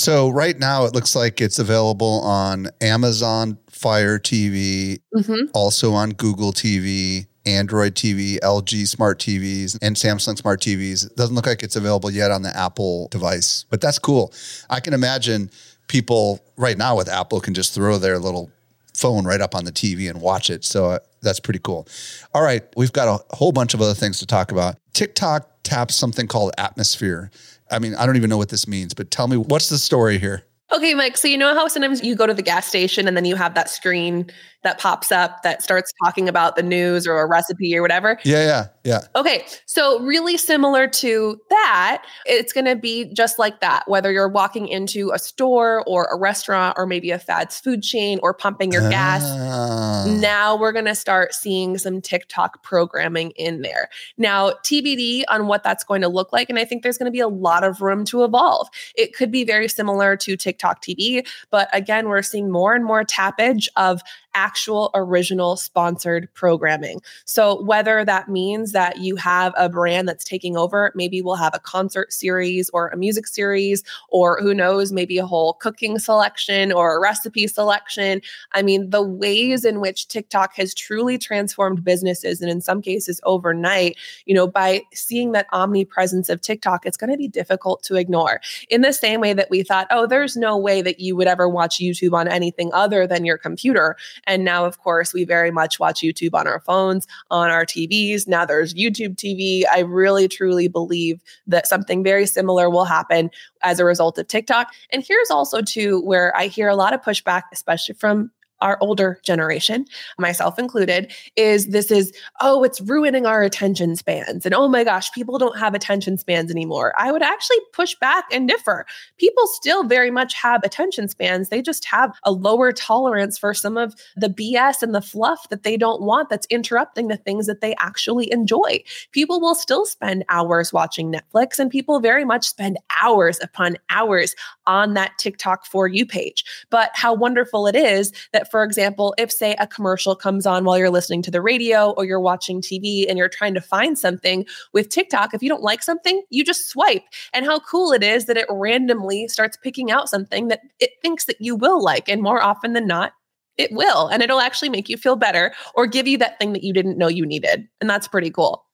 So 0.00 0.30
right 0.30 0.58
now 0.58 0.86
it 0.86 0.94
looks 0.94 1.14
like 1.14 1.42
it's 1.42 1.58
available 1.58 2.22
on 2.22 2.68
Amazon 2.80 3.58
Fire 3.68 4.18
TV, 4.18 5.02
mm-hmm. 5.14 5.50
also 5.52 5.92
on 5.92 6.12
Google 6.12 6.54
TV, 6.54 7.26
Android 7.44 7.96
TV, 7.96 8.38
LG 8.38 8.88
smart 8.88 9.18
TVs, 9.18 9.78
and 9.82 9.94
Samsung 9.96 10.38
smart 10.38 10.62
TVs. 10.62 11.04
It 11.04 11.16
doesn't 11.16 11.34
look 11.34 11.44
like 11.44 11.62
it's 11.62 11.76
available 11.76 12.10
yet 12.10 12.30
on 12.30 12.40
the 12.40 12.56
Apple 12.56 13.08
device, 13.10 13.66
but 13.68 13.82
that's 13.82 13.98
cool. 13.98 14.32
I 14.70 14.80
can 14.80 14.94
imagine 14.94 15.50
people 15.86 16.40
right 16.56 16.78
now 16.78 16.96
with 16.96 17.10
Apple 17.10 17.38
can 17.38 17.52
just 17.52 17.74
throw 17.74 17.98
their 17.98 18.18
little 18.18 18.50
phone 18.96 19.26
right 19.26 19.42
up 19.42 19.54
on 19.54 19.66
the 19.66 19.72
TV 19.72 20.08
and 20.08 20.22
watch 20.22 20.48
it. 20.48 20.64
So 20.64 20.92
uh, 20.92 20.98
that's 21.20 21.40
pretty 21.40 21.60
cool. 21.62 21.86
All 22.32 22.42
right, 22.42 22.62
we've 22.74 22.92
got 22.92 23.20
a 23.30 23.36
whole 23.36 23.52
bunch 23.52 23.74
of 23.74 23.82
other 23.82 23.92
things 23.94 24.18
to 24.20 24.26
talk 24.26 24.50
about. 24.50 24.76
TikTok 24.94 25.46
taps 25.62 25.94
something 25.94 26.26
called 26.26 26.52
atmosphere. 26.56 27.30
I 27.70 27.78
mean, 27.78 27.94
I 27.94 28.06
don't 28.06 28.16
even 28.16 28.30
know 28.30 28.36
what 28.36 28.48
this 28.48 28.66
means, 28.66 28.94
but 28.94 29.10
tell 29.10 29.28
me 29.28 29.36
what's 29.36 29.68
the 29.68 29.78
story 29.78 30.18
here? 30.18 30.44
Okay, 30.72 30.94
Mike. 30.94 31.16
So 31.16 31.26
you 31.26 31.36
know 31.36 31.54
how 31.54 31.66
sometimes 31.68 32.02
you 32.02 32.14
go 32.14 32.26
to 32.26 32.34
the 32.34 32.42
gas 32.42 32.66
station 32.66 33.08
and 33.08 33.16
then 33.16 33.24
you 33.24 33.34
have 33.36 33.54
that 33.54 33.68
screen 33.68 34.30
that 34.62 34.78
pops 34.78 35.10
up 35.10 35.42
that 35.42 35.62
starts 35.62 35.92
talking 36.04 36.28
about 36.28 36.56
the 36.56 36.62
news 36.62 37.06
or 37.06 37.20
a 37.20 37.26
recipe 37.26 37.76
or 37.76 37.82
whatever? 37.82 38.18
Yeah, 38.24 38.44
yeah, 38.44 38.66
yeah. 38.84 39.00
Okay. 39.16 39.44
So 39.66 40.00
really 40.00 40.36
similar 40.36 40.86
to 40.88 41.40
that, 41.48 42.04
it's 42.26 42.52
going 42.52 42.66
to 42.66 42.76
be 42.76 43.12
just 43.12 43.38
like 43.38 43.60
that. 43.60 43.84
Whether 43.88 44.12
you're 44.12 44.28
walking 44.28 44.68
into 44.68 45.10
a 45.12 45.18
store 45.18 45.82
or 45.86 46.04
a 46.12 46.18
restaurant 46.18 46.76
or 46.78 46.86
maybe 46.86 47.10
a 47.10 47.18
fast 47.18 47.64
food 47.64 47.82
chain 47.82 48.18
or 48.22 48.34
pumping 48.34 48.72
your 48.72 48.88
gas, 48.90 49.22
ah. 49.24 50.04
now 50.20 50.56
we're 50.56 50.72
going 50.72 50.84
to 50.84 50.94
start 50.94 51.32
seeing 51.34 51.78
some 51.78 52.00
TikTok 52.00 52.62
programming 52.62 53.30
in 53.32 53.62
there. 53.62 53.88
Now, 54.18 54.50
TBD 54.64 55.24
on 55.28 55.46
what 55.46 55.62
that's 55.62 55.84
going 55.84 56.02
to 56.02 56.08
look 56.08 56.32
like. 56.32 56.50
And 56.50 56.58
I 56.58 56.64
think 56.64 56.82
there's 56.82 56.98
going 56.98 57.06
to 57.06 57.12
be 57.12 57.20
a 57.20 57.28
lot 57.28 57.64
of 57.64 57.80
room 57.80 58.04
to 58.06 58.24
evolve. 58.24 58.68
It 58.94 59.14
could 59.14 59.30
be 59.30 59.44
very 59.44 59.68
similar 59.68 60.16
to 60.18 60.36
TikTok 60.36 60.82
TV, 60.82 61.26
but 61.50 61.68
again, 61.72 62.08
we're 62.08 62.22
seeing 62.22 62.50
more 62.50 62.74
and 62.74 62.84
more 62.84 63.04
tappage 63.04 63.68
of 63.76 64.02
actual 64.34 64.90
original 64.94 65.56
sponsored 65.56 66.28
programming. 66.34 67.00
So, 67.24 67.62
whether 67.62 68.04
that 68.04 68.28
means 68.28 68.72
that 68.72 68.98
you 68.98 69.16
have 69.16 69.52
a 69.56 69.68
brand 69.68 70.08
that's 70.08 70.24
taking 70.24 70.56
over, 70.56 70.92
maybe 70.94 71.22
we'll 71.22 71.36
have 71.36 71.54
a 71.54 71.60
concert 71.60 72.12
series 72.12 72.70
or 72.70 72.88
a 72.88 72.96
music 72.96 73.26
series, 73.26 73.82
or 74.08 74.40
who 74.40 74.54
knows, 74.54 74.92
maybe 74.92 75.18
a 75.18 75.26
whole 75.26 75.54
cooking 75.54 75.98
selection 75.98 76.72
or 76.72 76.96
a 76.96 77.00
recipe 77.00 77.46
selection. 77.46 78.20
I 78.52 78.62
mean, 78.62 78.90
the 78.90 79.02
ways 79.02 79.64
in 79.64 79.80
which 79.80 80.08
TikTok 80.08 80.54
has 80.54 80.74
truly 80.74 81.18
transformed 81.18 81.84
businesses, 81.84 82.40
and 82.40 82.50
in 82.50 82.60
some 82.60 82.82
cases 82.82 83.20
overnight, 83.24 83.96
you 84.26 84.34
know, 84.34 84.46
by 84.46 84.82
seeing 84.92 85.32
that 85.32 85.46
omnipresence 85.52 86.28
of 86.28 86.40
TikTok, 86.40 86.86
it's 86.86 86.96
going 86.96 87.10
to 87.10 87.16
be 87.16 87.28
difficult 87.28 87.82
to 87.84 87.96
ignore. 87.96 88.40
In 88.68 88.82
the 88.82 88.92
same 88.92 89.20
way 89.20 89.32
that 89.32 89.50
we 89.50 89.62
thought, 89.62 89.86
oh, 89.90 90.06
there's 90.06 90.36
no 90.36 90.56
way 90.56 90.82
that 90.82 91.00
you 91.00 91.16
would 91.16 91.26
ever 91.26 91.48
watch 91.48 91.78
YouTube 91.78 92.12
on 92.12 92.28
anything 92.28 92.70
other 92.72 93.06
than 93.06 93.24
your 93.24 93.38
computer. 93.38 93.96
And 94.26 94.44
now, 94.44 94.64
of 94.64 94.78
course, 94.78 95.12
we 95.12 95.24
very 95.24 95.50
much 95.50 95.78
watch 95.78 96.00
YouTube 96.00 96.34
on 96.34 96.46
our 96.46 96.60
phones, 96.60 97.06
on 97.30 97.50
our 97.50 97.64
TVs. 97.64 98.26
Now 98.26 98.44
there's 98.44 98.74
YouTube 98.74 99.16
TV. 99.16 99.64
I 99.70 99.80
really, 99.80 100.28
truly 100.28 100.68
believe 100.68 101.20
that 101.46 101.66
something 101.66 102.02
very 102.04 102.26
similar 102.26 102.70
will 102.70 102.84
happen 102.84 103.30
as 103.62 103.78
a 103.78 103.84
result 103.84 104.18
of 104.18 104.28
TikTok. 104.28 104.72
And 104.90 105.04
here's 105.06 105.30
also, 105.30 105.62
too, 105.62 106.00
where 106.02 106.36
I 106.36 106.46
hear 106.46 106.68
a 106.68 106.76
lot 106.76 106.94
of 106.94 107.02
pushback, 107.02 107.42
especially 107.52 107.94
from 107.94 108.30
our 108.60 108.78
older 108.80 109.20
generation, 109.24 109.86
myself 110.18 110.58
included, 110.58 111.12
is 111.36 111.68
this 111.68 111.90
is, 111.90 112.12
oh, 112.40 112.62
it's 112.64 112.80
ruining 112.80 113.26
our 113.26 113.42
attention 113.42 113.96
spans. 113.96 114.44
And 114.44 114.54
oh 114.54 114.68
my 114.68 114.84
gosh, 114.84 115.10
people 115.12 115.38
don't 115.38 115.58
have 115.58 115.74
attention 115.74 116.18
spans 116.18 116.50
anymore. 116.50 116.94
I 116.98 117.12
would 117.12 117.22
actually 117.22 117.58
push 117.72 117.94
back 117.96 118.24
and 118.32 118.48
differ. 118.48 118.86
People 119.18 119.46
still 119.46 119.84
very 119.84 120.10
much 120.10 120.34
have 120.34 120.62
attention 120.64 121.08
spans. 121.08 121.48
They 121.48 121.62
just 121.62 121.84
have 121.86 122.12
a 122.24 122.32
lower 122.32 122.72
tolerance 122.72 123.38
for 123.38 123.54
some 123.54 123.76
of 123.76 123.94
the 124.16 124.28
BS 124.28 124.82
and 124.82 124.94
the 124.94 125.02
fluff 125.02 125.48
that 125.48 125.62
they 125.62 125.76
don't 125.76 126.02
want 126.02 126.28
that's 126.28 126.46
interrupting 126.50 127.08
the 127.08 127.16
things 127.16 127.46
that 127.46 127.60
they 127.60 127.74
actually 127.78 128.32
enjoy. 128.32 128.82
People 129.12 129.40
will 129.40 129.54
still 129.54 129.86
spend 129.86 130.24
hours 130.28 130.72
watching 130.72 131.12
Netflix, 131.12 131.58
and 131.58 131.70
people 131.70 132.00
very 132.00 132.24
much 132.24 132.48
spend 132.48 132.78
hours 133.02 133.38
upon 133.42 133.76
hours 133.88 134.34
on 134.66 134.94
that 134.94 135.12
TikTok 135.18 135.66
for 135.66 135.88
you 135.88 136.06
page. 136.06 136.44
But 136.70 136.90
how 136.94 137.14
wonderful 137.14 137.66
it 137.66 137.76
is 137.76 138.12
that 138.32 138.49
for 138.50 138.64
example, 138.64 139.14
if 139.18 139.30
say 139.30 139.54
a 139.58 139.66
commercial 139.66 140.14
comes 140.14 140.46
on 140.46 140.64
while 140.64 140.78
you're 140.78 140.90
listening 140.90 141.22
to 141.22 141.30
the 141.30 141.40
radio 141.40 141.90
or 141.92 142.04
you're 142.04 142.20
watching 142.20 142.60
TV 142.60 143.06
and 143.08 143.16
you're 143.16 143.28
trying 143.28 143.54
to 143.54 143.60
find 143.60 143.98
something 143.98 144.46
with 144.72 144.88
TikTok, 144.88 145.34
if 145.34 145.42
you 145.42 145.48
don't 145.48 145.62
like 145.62 145.82
something, 145.82 146.22
you 146.30 146.44
just 146.44 146.68
swipe. 146.68 147.02
And 147.32 147.44
how 147.44 147.60
cool 147.60 147.92
it 147.92 148.02
is 148.02 148.26
that 148.26 148.36
it 148.36 148.46
randomly 148.50 149.28
starts 149.28 149.56
picking 149.56 149.90
out 149.90 150.08
something 150.08 150.48
that 150.48 150.60
it 150.78 150.90
thinks 151.02 151.26
that 151.26 151.40
you 151.40 151.56
will 151.56 151.82
like. 151.82 152.08
And 152.08 152.22
more 152.22 152.42
often 152.42 152.72
than 152.72 152.86
not, 152.86 153.12
it 153.56 153.70
will. 153.72 154.08
And 154.08 154.22
it'll 154.22 154.40
actually 154.40 154.70
make 154.70 154.88
you 154.88 154.96
feel 154.96 155.16
better 155.16 155.52
or 155.74 155.86
give 155.86 156.06
you 156.06 156.18
that 156.18 156.38
thing 156.38 156.52
that 156.54 156.64
you 156.64 156.72
didn't 156.72 156.98
know 156.98 157.08
you 157.08 157.26
needed. 157.26 157.68
And 157.80 157.88
that's 157.88 158.08
pretty 158.08 158.30
cool. 158.30 158.64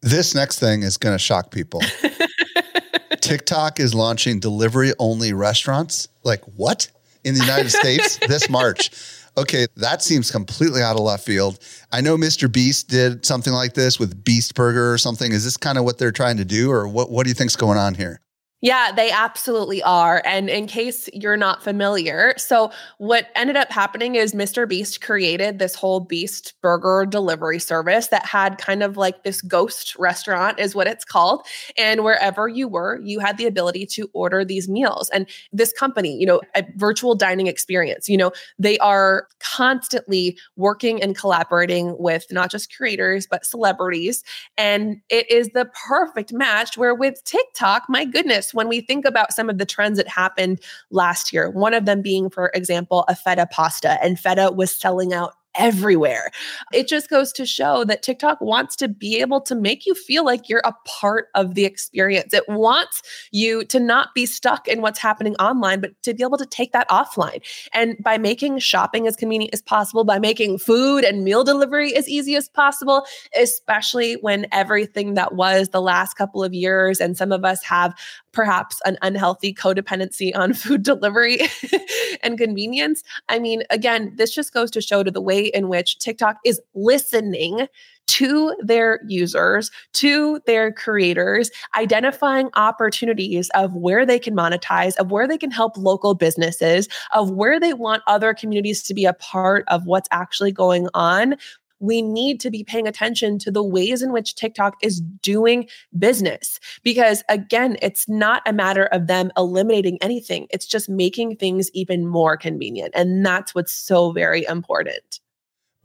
This 0.00 0.34
next 0.34 0.58
thing 0.58 0.82
is 0.82 0.96
going 0.96 1.14
to 1.14 1.18
shock 1.18 1.52
people. 1.52 1.80
TikTok 3.20 3.78
is 3.78 3.94
launching 3.94 4.40
delivery 4.40 4.92
only 4.98 5.32
restaurants. 5.32 6.08
Like, 6.24 6.42
what? 6.56 6.88
In 7.24 7.34
the 7.34 7.40
United 7.40 7.70
States 7.70 8.18
this 8.26 8.50
March. 8.50 8.90
Okay, 9.36 9.66
that 9.76 10.02
seems 10.02 10.30
completely 10.30 10.82
out 10.82 10.96
of 10.96 11.02
left 11.02 11.24
field. 11.24 11.58
I 11.90 12.02
know 12.02 12.16
Mr. 12.18 12.52
Beast 12.52 12.88
did 12.88 13.24
something 13.24 13.52
like 13.52 13.72
this 13.72 13.98
with 13.98 14.22
Beast 14.24 14.54
Burger 14.54 14.92
or 14.92 14.98
something. 14.98 15.32
Is 15.32 15.42
this 15.44 15.56
kind 15.56 15.78
of 15.78 15.84
what 15.84 15.96
they're 15.98 16.12
trying 16.12 16.36
to 16.36 16.44
do, 16.44 16.70
or 16.70 16.86
what? 16.86 17.10
What 17.10 17.24
do 17.24 17.30
you 17.30 17.34
think's 17.34 17.56
going 17.56 17.78
on 17.78 17.94
here? 17.94 18.20
Yeah, 18.64 18.92
they 18.94 19.10
absolutely 19.10 19.82
are. 19.82 20.22
And 20.24 20.48
in 20.48 20.68
case 20.68 21.08
you're 21.12 21.36
not 21.36 21.64
familiar, 21.64 22.32
so 22.36 22.70
what 22.98 23.26
ended 23.34 23.56
up 23.56 23.72
happening 23.72 24.14
is 24.14 24.34
Mr. 24.34 24.68
Beast 24.68 25.00
created 25.00 25.58
this 25.58 25.74
whole 25.74 25.98
Beast 25.98 26.54
burger 26.62 27.04
delivery 27.04 27.58
service 27.58 28.06
that 28.08 28.24
had 28.24 28.58
kind 28.58 28.84
of 28.84 28.96
like 28.96 29.24
this 29.24 29.42
ghost 29.42 29.96
restaurant, 29.98 30.60
is 30.60 30.76
what 30.76 30.86
it's 30.86 31.04
called. 31.04 31.44
And 31.76 32.04
wherever 32.04 32.46
you 32.46 32.68
were, 32.68 33.00
you 33.02 33.18
had 33.18 33.36
the 33.36 33.46
ability 33.46 33.84
to 33.86 34.08
order 34.12 34.44
these 34.44 34.68
meals. 34.68 35.10
And 35.10 35.26
this 35.52 35.72
company, 35.72 36.16
you 36.16 36.26
know, 36.26 36.40
a 36.54 36.64
virtual 36.76 37.16
dining 37.16 37.48
experience, 37.48 38.08
you 38.08 38.16
know, 38.16 38.30
they 38.60 38.78
are 38.78 39.26
constantly 39.40 40.38
working 40.54 41.02
and 41.02 41.18
collaborating 41.18 41.96
with 41.98 42.26
not 42.30 42.48
just 42.48 42.72
creators, 42.76 43.26
but 43.28 43.44
celebrities. 43.44 44.22
And 44.56 45.00
it 45.10 45.28
is 45.28 45.48
the 45.48 45.68
perfect 45.88 46.32
match 46.32 46.78
where 46.78 46.94
with 46.94 47.24
TikTok, 47.24 47.86
my 47.88 48.04
goodness, 48.04 48.51
when 48.54 48.68
we 48.68 48.80
think 48.80 49.04
about 49.04 49.32
some 49.32 49.50
of 49.50 49.58
the 49.58 49.66
trends 49.66 49.98
that 49.98 50.08
happened 50.08 50.60
last 50.90 51.32
year, 51.32 51.50
one 51.50 51.74
of 51.74 51.84
them 51.84 52.02
being, 52.02 52.30
for 52.30 52.50
example, 52.54 53.04
a 53.08 53.16
feta 53.16 53.46
pasta, 53.50 54.02
and 54.02 54.18
feta 54.18 54.52
was 54.54 54.74
selling 54.74 55.12
out 55.12 55.34
everywhere. 55.54 56.30
It 56.72 56.88
just 56.88 57.10
goes 57.10 57.32
to 57.32 57.46
show 57.46 57.84
that 57.84 58.02
TikTok 58.02 58.40
wants 58.40 58.76
to 58.76 58.88
be 58.88 59.20
able 59.20 59.40
to 59.42 59.54
make 59.54 59.86
you 59.86 59.94
feel 59.94 60.24
like 60.24 60.48
you're 60.48 60.62
a 60.64 60.74
part 60.84 61.28
of 61.34 61.54
the 61.54 61.64
experience. 61.64 62.32
It 62.32 62.48
wants 62.48 63.02
you 63.32 63.64
to 63.66 63.78
not 63.78 64.14
be 64.14 64.26
stuck 64.26 64.68
in 64.68 64.80
what's 64.80 64.98
happening 64.98 65.34
online, 65.36 65.80
but 65.80 66.00
to 66.02 66.14
be 66.14 66.22
able 66.22 66.38
to 66.38 66.46
take 66.46 66.72
that 66.72 66.88
offline. 66.88 67.42
And 67.72 67.96
by 68.02 68.18
making 68.18 68.58
shopping 68.58 69.06
as 69.06 69.16
convenient 69.16 69.54
as 69.54 69.62
possible, 69.62 70.04
by 70.04 70.18
making 70.18 70.58
food 70.58 71.04
and 71.04 71.24
meal 71.24 71.44
delivery 71.44 71.94
as 71.94 72.08
easy 72.08 72.36
as 72.36 72.48
possible, 72.48 73.04
especially 73.38 74.14
when 74.14 74.46
everything 74.52 75.14
that 75.14 75.34
was 75.34 75.68
the 75.68 75.80
last 75.80 76.14
couple 76.14 76.42
of 76.42 76.54
years, 76.54 77.00
and 77.00 77.16
some 77.16 77.32
of 77.32 77.44
us 77.44 77.62
have 77.62 77.94
perhaps 78.32 78.80
an 78.84 78.96
unhealthy 79.02 79.52
codependency 79.54 80.34
on 80.34 80.52
food 80.54 80.82
delivery 80.82 81.40
and 82.22 82.38
convenience. 82.38 83.02
I 83.28 83.38
mean, 83.38 83.62
again, 83.70 84.12
this 84.16 84.34
just 84.34 84.52
goes 84.52 84.70
to 84.72 84.80
show 84.80 85.02
to 85.02 85.10
the 85.10 85.20
way 85.20 85.41
in 85.46 85.68
which 85.68 85.98
TikTok 85.98 86.38
is 86.44 86.60
listening 86.74 87.66
to 88.08 88.54
their 88.60 89.00
users, 89.06 89.70
to 89.94 90.40
their 90.46 90.72
creators, 90.72 91.50
identifying 91.76 92.50
opportunities 92.54 93.48
of 93.54 93.74
where 93.74 94.04
they 94.04 94.18
can 94.18 94.34
monetize, 94.34 94.96
of 94.96 95.10
where 95.10 95.26
they 95.26 95.38
can 95.38 95.50
help 95.50 95.76
local 95.76 96.14
businesses, 96.14 96.88
of 97.14 97.30
where 97.30 97.58
they 97.58 97.72
want 97.72 98.02
other 98.06 98.34
communities 98.34 98.82
to 98.82 98.92
be 98.92 99.04
a 99.04 99.14
part 99.14 99.64
of 99.68 99.86
what's 99.86 100.08
actually 100.10 100.52
going 100.52 100.88
on 100.94 101.36
we 101.82 102.00
need 102.00 102.40
to 102.40 102.50
be 102.50 102.62
paying 102.62 102.86
attention 102.86 103.38
to 103.40 103.50
the 103.50 103.62
ways 103.62 104.02
in 104.02 104.12
which 104.12 104.36
TikTok 104.36 104.76
is 104.82 105.00
doing 105.00 105.68
business. 105.98 106.60
Because 106.84 107.24
again, 107.28 107.76
it's 107.82 108.08
not 108.08 108.40
a 108.46 108.52
matter 108.52 108.86
of 108.86 109.08
them 109.08 109.32
eliminating 109.36 109.98
anything, 110.00 110.46
it's 110.50 110.66
just 110.66 110.88
making 110.88 111.36
things 111.36 111.70
even 111.74 112.06
more 112.06 112.36
convenient. 112.36 112.92
And 112.94 113.26
that's 113.26 113.52
what's 113.54 113.72
so 113.72 114.12
very 114.12 114.46
important. 114.46 115.18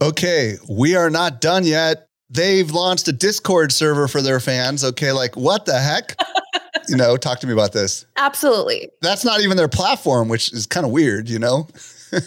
Okay, 0.00 0.54
we 0.68 0.94
are 0.94 1.10
not 1.10 1.40
done 1.40 1.64
yet. 1.64 2.08
They've 2.30 2.70
launched 2.70 3.08
a 3.08 3.12
Discord 3.12 3.72
server 3.72 4.06
for 4.06 4.22
their 4.22 4.38
fans. 4.38 4.84
Okay, 4.84 5.12
like 5.12 5.36
what 5.36 5.64
the 5.64 5.78
heck? 5.78 6.14
you 6.88 6.96
know, 6.96 7.16
talk 7.16 7.40
to 7.40 7.46
me 7.46 7.52
about 7.52 7.72
this. 7.72 8.06
Absolutely. 8.16 8.90
That's 9.02 9.24
not 9.24 9.40
even 9.40 9.56
their 9.56 9.68
platform, 9.68 10.28
which 10.28 10.52
is 10.52 10.66
kind 10.66 10.86
of 10.86 10.92
weird, 10.92 11.28
you 11.28 11.38
know? 11.38 11.68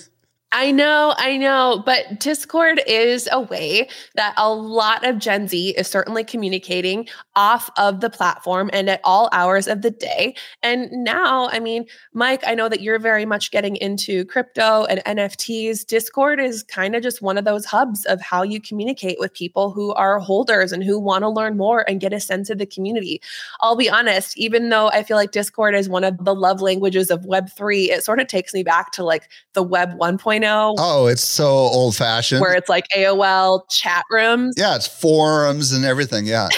I 0.54 0.70
know, 0.72 1.14
I 1.18 1.38
know, 1.38 1.82
but 1.86 2.20
Discord 2.20 2.82
is 2.86 3.30
a 3.32 3.40
way 3.40 3.88
that 4.16 4.34
a 4.36 4.54
lot 4.54 5.08
of 5.08 5.18
Gen 5.18 5.48
Z 5.48 5.70
is 5.78 5.88
certainly 5.88 6.26
communicating 6.26 7.08
off 7.38 7.70
of 7.78 8.02
the 8.02 8.10
platform 8.10 8.70
and 8.74 8.90
at 8.90 9.00
all 9.06 9.30
hours 9.32 9.70
of 9.70 9.82
the 9.82 9.92
day. 9.92 10.36
And 10.62 10.92
now, 10.92 11.48
I 11.54 11.62
mean, 11.62 11.86
Mike, 12.12 12.44
I 12.46 12.54
know 12.54 12.68
that 12.68 12.82
you're 12.82 13.00
very 13.00 13.26
much 13.26 13.52
getting 13.52 13.78
into 13.78 14.26
crypto 14.26 14.84
and 14.86 15.02
NFTs. 15.06 15.86
Discord 15.86 16.42
is 16.42 16.64
kind 16.64 16.98
of 16.98 17.02
just 17.02 17.22
one 17.22 17.38
of 17.38 17.46
those 17.46 17.64
hubs 17.64 18.06
of 18.08 18.20
how 18.20 18.44
you 18.44 18.60
communicate 18.60 19.20
with 19.20 19.34
people 19.34 19.72
who 19.72 19.94
are 19.94 20.20
holders 20.20 20.74
and 20.74 20.84
who 20.84 21.00
want 21.00 21.22
to 21.22 21.30
learn 21.30 21.56
more 21.56 21.90
and 21.90 22.02
get 22.02 22.12
a 22.12 22.20
sense 22.20 22.50
of 22.50 22.58
the 22.58 22.66
community. 22.66 23.22
I'll 23.62 23.78
be 23.78 23.90
honest, 23.90 24.38
even 24.38 24.68
though 24.68 24.90
I 24.90 25.04
feel 25.04 25.16
like 25.16 25.32
Discord 25.32 25.76
is 25.76 25.88
one 25.88 26.04
of 26.04 26.26
the 26.26 26.36
love 26.36 26.60
languages 26.62 27.10
of 27.10 27.22
Web3, 27.22 27.88
it 27.88 28.04
sort 28.04 28.20
of 28.20 28.28
takes 28.28 28.54
me 28.54 28.64
back 28.64 28.92
to 28.92 29.04
like 29.06 29.30
the 29.54 29.64
Web 29.64 29.98
1.0 29.98 30.41
Oh, 30.78 31.08
it's 31.08 31.24
so 31.24 31.48
old 31.48 31.96
fashioned. 31.96 32.42
Where 32.42 32.54
it's 32.54 32.70
like 32.70 32.88
AOL 32.96 33.70
chat 33.70 34.04
rooms. 34.10 34.56
Yeah, 34.58 34.76
it's 34.76 34.88
forums 34.88 35.72
and 35.72 35.86
everything. 35.86 36.26
Yeah. 36.26 36.50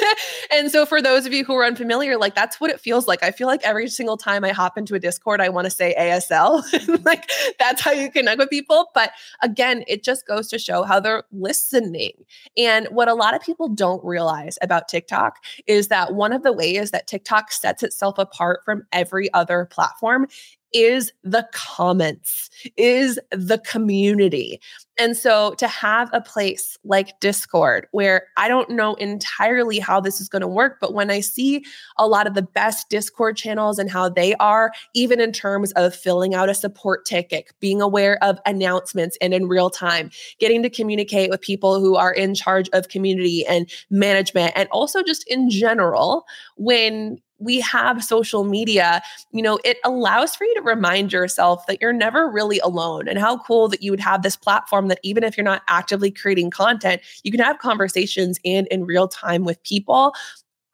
and 0.50 0.70
so 0.70 0.86
for 0.86 1.00
those 1.00 1.26
of 1.26 1.32
you 1.32 1.44
who 1.44 1.54
are 1.54 1.64
unfamiliar, 1.64 2.16
like 2.16 2.34
that's 2.34 2.60
what 2.60 2.70
it 2.70 2.80
feels 2.80 3.06
like. 3.06 3.22
I 3.22 3.30
feel 3.30 3.46
like 3.46 3.60
every 3.64 3.88
single 3.88 4.16
time 4.16 4.44
I 4.44 4.50
hop 4.50 4.76
into 4.76 4.94
a 4.94 4.98
Discord, 4.98 5.40
I 5.40 5.48
want 5.48 5.66
to 5.66 5.70
say 5.70 5.94
ASL. 5.98 6.62
like 7.04 7.30
that's 7.58 7.80
how 7.80 7.92
you 7.92 8.10
connect 8.10 8.38
with 8.38 8.50
people. 8.50 8.90
But 8.94 9.12
again, 9.42 9.84
it 9.86 10.02
just 10.04 10.26
goes 10.26 10.48
to 10.48 10.58
show 10.58 10.82
how 10.82 11.00
they're 11.00 11.24
listening. 11.32 12.12
And 12.56 12.86
what 12.88 13.08
a 13.08 13.14
lot 13.14 13.34
of 13.34 13.42
people 13.42 13.68
don't 13.68 14.04
realize 14.04 14.58
about 14.62 14.88
TikTok 14.88 15.42
is 15.66 15.88
that 15.88 16.14
one 16.14 16.32
of 16.32 16.42
the 16.42 16.52
ways 16.52 16.90
that 16.90 17.06
TikTok 17.06 17.52
sets 17.52 17.82
itself 17.82 18.18
apart 18.18 18.60
from 18.64 18.84
every 18.92 19.32
other 19.32 19.66
platform 19.66 20.26
is 20.72 21.12
the 21.24 21.48
comments, 21.52 22.50
is 22.76 23.18
the 23.30 23.58
community. 23.58 24.60
And 24.98 25.16
so 25.16 25.54
to 25.54 25.66
have 25.66 26.10
a 26.12 26.20
place 26.20 26.76
like 26.84 27.18
Discord, 27.20 27.86
where 27.92 28.26
I 28.36 28.48
don't 28.48 28.68
know 28.68 28.94
entirely 28.96 29.78
how 29.78 29.98
this 29.98 30.20
is 30.20 30.28
going 30.28 30.42
to 30.42 30.48
work, 30.48 30.76
but 30.78 30.92
when 30.92 31.10
I 31.10 31.20
see 31.20 31.64
a 31.96 32.06
lot 32.06 32.26
of 32.26 32.34
the 32.34 32.42
best 32.42 32.90
Discord 32.90 33.36
channels 33.38 33.78
and 33.78 33.90
how 33.90 34.10
they 34.10 34.34
are, 34.34 34.72
even 34.94 35.18
in 35.18 35.32
terms 35.32 35.72
of 35.72 35.94
filling 35.94 36.34
out 36.34 36.50
a 36.50 36.54
support 36.54 37.06
ticket, 37.06 37.50
being 37.60 37.80
aware 37.80 38.22
of 38.22 38.38
announcements 38.44 39.16
and 39.22 39.32
in 39.32 39.48
real 39.48 39.70
time, 39.70 40.10
getting 40.38 40.62
to 40.62 40.70
communicate 40.70 41.30
with 41.30 41.40
people 41.40 41.80
who 41.80 41.96
are 41.96 42.12
in 42.12 42.34
charge 42.34 42.68
of 42.74 42.88
community 42.88 43.46
and 43.46 43.70
management, 43.88 44.52
and 44.54 44.68
also 44.70 45.02
just 45.02 45.26
in 45.28 45.48
general, 45.48 46.26
when 46.56 47.18
we 47.40 47.60
have 47.60 48.04
social 48.04 48.44
media, 48.44 49.02
you 49.32 49.42
know, 49.42 49.58
it 49.64 49.78
allows 49.84 50.36
for 50.36 50.44
you 50.44 50.54
to 50.54 50.62
remind 50.62 51.12
yourself 51.12 51.66
that 51.66 51.80
you're 51.80 51.92
never 51.92 52.30
really 52.30 52.60
alone 52.60 53.08
and 53.08 53.18
how 53.18 53.38
cool 53.38 53.68
that 53.68 53.82
you 53.82 53.90
would 53.90 54.00
have 54.00 54.22
this 54.22 54.36
platform 54.36 54.88
that 54.88 55.00
even 55.02 55.24
if 55.24 55.36
you're 55.36 55.44
not 55.44 55.62
actively 55.68 56.10
creating 56.10 56.50
content, 56.50 57.00
you 57.24 57.30
can 57.30 57.40
have 57.40 57.58
conversations 57.58 58.38
and 58.44 58.66
in 58.68 58.84
real 58.84 59.08
time 59.08 59.44
with 59.44 59.62
people. 59.64 60.14